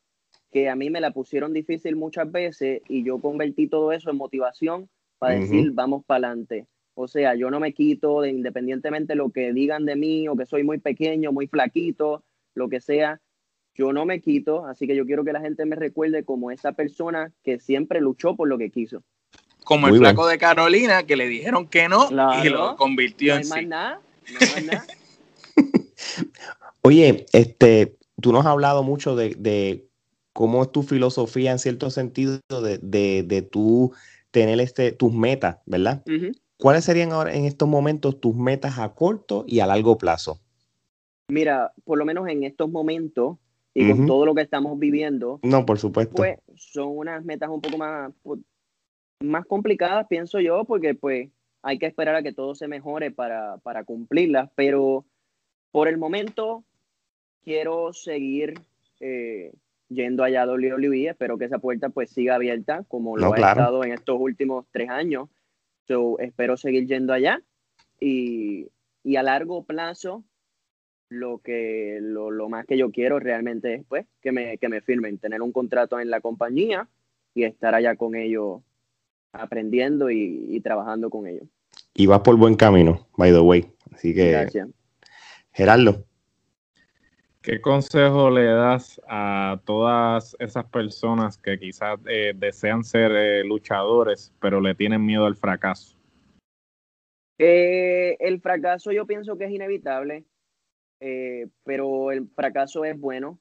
[0.51, 4.17] que a mí me la pusieron difícil muchas veces y yo convertí todo eso en
[4.17, 4.89] motivación
[5.19, 6.65] para decir, vamos para adelante.
[6.95, 10.47] O sea, yo no me quito de independientemente lo que digan de mí o que
[10.47, 12.23] soy muy pequeño, muy flaquito,
[12.55, 13.21] lo que sea.
[13.75, 16.71] Yo no me quito, así que yo quiero que la gente me recuerde como esa
[16.71, 19.03] persona que siempre luchó por lo que quiso.
[19.63, 20.11] Como Muy el bien.
[20.11, 22.09] flaco de Carolina, que le dijeron que no
[22.43, 23.65] y lo convirtió No en hay más sí.
[23.65, 24.01] nada,
[24.33, 24.87] no hay más nada.
[26.81, 29.87] Oye, este, tú nos has hablado mucho de, de
[30.33, 33.93] cómo es tu filosofía en cierto sentido de, de, de tú
[34.31, 36.03] tener este, tus metas, ¿verdad?
[36.57, 40.39] ¿Cuáles serían ahora en estos momentos tus metas a corto y a largo plazo?
[41.27, 43.37] Mira, por lo menos en estos momentos
[43.73, 46.13] y con todo lo que estamos viviendo, No, por supuesto.
[46.15, 48.11] pues son unas metas un poco más,
[49.21, 51.29] más complicadas, pienso yo, porque pues
[51.61, 55.05] hay que esperar a que todo se mejore para, para cumplirlas, pero
[55.71, 56.63] por el momento
[57.43, 58.55] quiero seguir
[58.99, 59.51] eh,
[59.89, 63.35] yendo allá a WWE, espero que esa puerta pues siga abierta como lo No, ha
[63.35, 63.61] claro.
[63.61, 65.29] estado en estos últimos tres años,
[65.87, 67.41] so, espero seguir yendo allá.
[67.99, 68.69] Y,
[69.03, 70.23] y a largo plazo
[71.09, 74.81] lo que lo, lo más que yo quiero realmente es pues que me, que me
[74.81, 76.87] firmen, tener un contrato en la compañía
[77.35, 78.61] y estar allá con ellos
[79.33, 81.47] aprendiendo y, y trabajando con ellos.
[81.93, 83.71] Y vas por buen camino, by the way.
[83.91, 84.69] Así que, Gracias.
[85.53, 86.05] Gerardo,
[87.41, 94.31] ¿Qué consejo le das a todas esas personas que quizás eh, desean ser eh, luchadores,
[94.39, 95.97] pero le tienen miedo al fracaso?
[97.39, 100.23] Eh, el fracaso yo pienso que es inevitable,
[100.99, 103.39] eh, pero el fracaso es bueno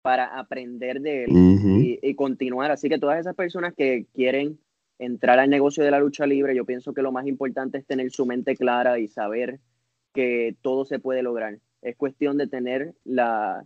[0.00, 2.70] para aprender de él y continuar.
[2.70, 4.58] Así que todas esas personas que quieren
[5.04, 8.10] entrar al negocio de la lucha libre, yo pienso que lo más importante es tener
[8.10, 9.58] su mente clara y saber
[10.14, 11.58] que todo se puede lograr.
[11.80, 13.64] Es cuestión de tener la,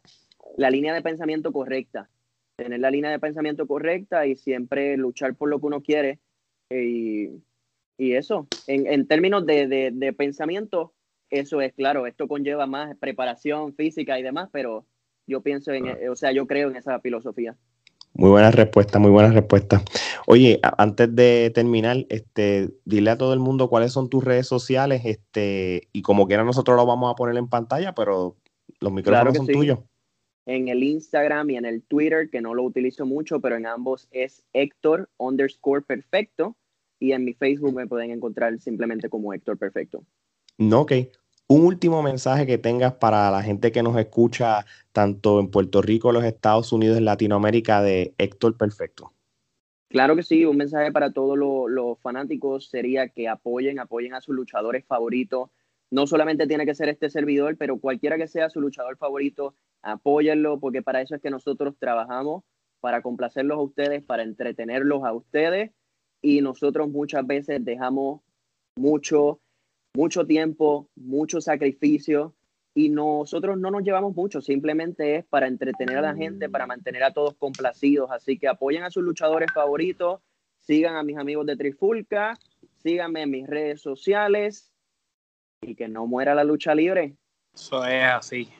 [0.56, 2.08] la línea de pensamiento correcta,
[2.56, 6.18] tener la línea de pensamiento correcta y siempre luchar por lo que uno quiere.
[6.70, 7.42] eh, Y,
[7.98, 10.92] y eso, en, en términos de, de, de pensamiento,
[11.30, 14.86] eso es claro, esto conlleva más preparación física y demás, pero
[15.26, 17.56] yo pienso en, eh, o sea, yo creo en esa filosofía.
[18.16, 19.82] Muy buena respuesta, muy buena respuesta.
[20.26, 25.02] Oye, antes de terminar, este, dile a todo el mundo cuáles son tus redes sociales,
[25.04, 28.36] este, y como quiera nosotros lo vamos a poner en pantalla, pero
[28.80, 29.52] los micrófonos son sí.
[29.52, 29.78] tuyos.
[30.46, 34.08] En el Instagram y en el Twitter, que no lo utilizo mucho, pero en ambos
[34.12, 36.56] es Héctor underscore perfecto.
[36.98, 40.02] Y en mi Facebook me pueden encontrar simplemente como Héctor Perfecto.
[40.56, 40.92] No, ok.
[41.48, 46.10] Un último mensaje que tengas para la gente que nos escucha tanto en Puerto Rico,
[46.10, 49.12] los Estados Unidos, Latinoamérica de Héctor Perfecto.
[49.88, 54.34] Claro que sí, un mensaje para todos los, fanáticos sería que apoyen, apoyen a sus
[54.34, 55.50] luchadores favoritos.
[55.90, 60.58] No solamente tiene que ser este servidor, pero cualquiera que sea su luchador favorito, apóyenlo,
[60.58, 62.42] porque para eso es que nosotros trabajamos,
[62.80, 65.70] para complacerlos a ustedes, para entretenerlos a ustedes.
[66.20, 68.20] Y nosotros muchas veces dejamos
[68.74, 69.40] mucho,
[69.96, 72.34] mucho tiempo, mucho sacrificio
[72.74, 77.02] y nosotros no nos llevamos mucho, simplemente es para entretener a la gente, para mantener
[77.02, 78.10] a todos complacidos.
[78.10, 80.20] Así que apoyen a sus luchadores favoritos,
[80.58, 82.38] sigan a mis amigos de Trifulca,
[82.82, 84.70] síganme en mis redes sociales
[85.62, 87.16] y que no muera la lucha libre.
[87.54, 88.50] Eso es así.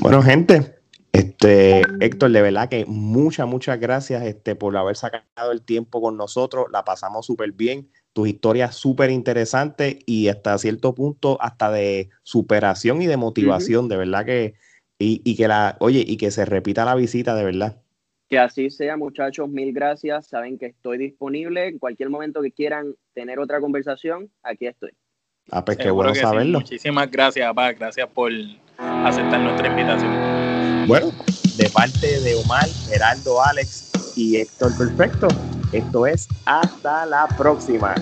[0.00, 0.76] Bueno, gente,
[1.10, 6.16] este Héctor, de verdad que muchas, muchas gracias este, por haber sacado el tiempo con
[6.16, 6.66] nosotros.
[6.70, 13.02] La pasamos súper bien tus historias súper interesantes y hasta cierto punto hasta de superación
[13.02, 14.54] y de motivación, de verdad que,
[14.98, 17.76] y, que la, oye, y que se repita la visita, de verdad.
[18.30, 20.28] Que así sea, muchachos, mil gracias.
[20.28, 24.92] Saben que estoy disponible en cualquier momento que quieran tener otra conversación, aquí estoy.
[25.50, 26.60] Ah, pues qué bueno saberlo.
[26.60, 27.74] Muchísimas gracias, papá.
[27.74, 28.32] Gracias por
[28.78, 30.86] aceptar nuestra invitación.
[30.88, 31.12] Bueno,
[31.58, 35.28] de parte de Omar, Geraldo, Alex y Héctor Perfecto,
[35.72, 37.94] esto es hasta la próxima.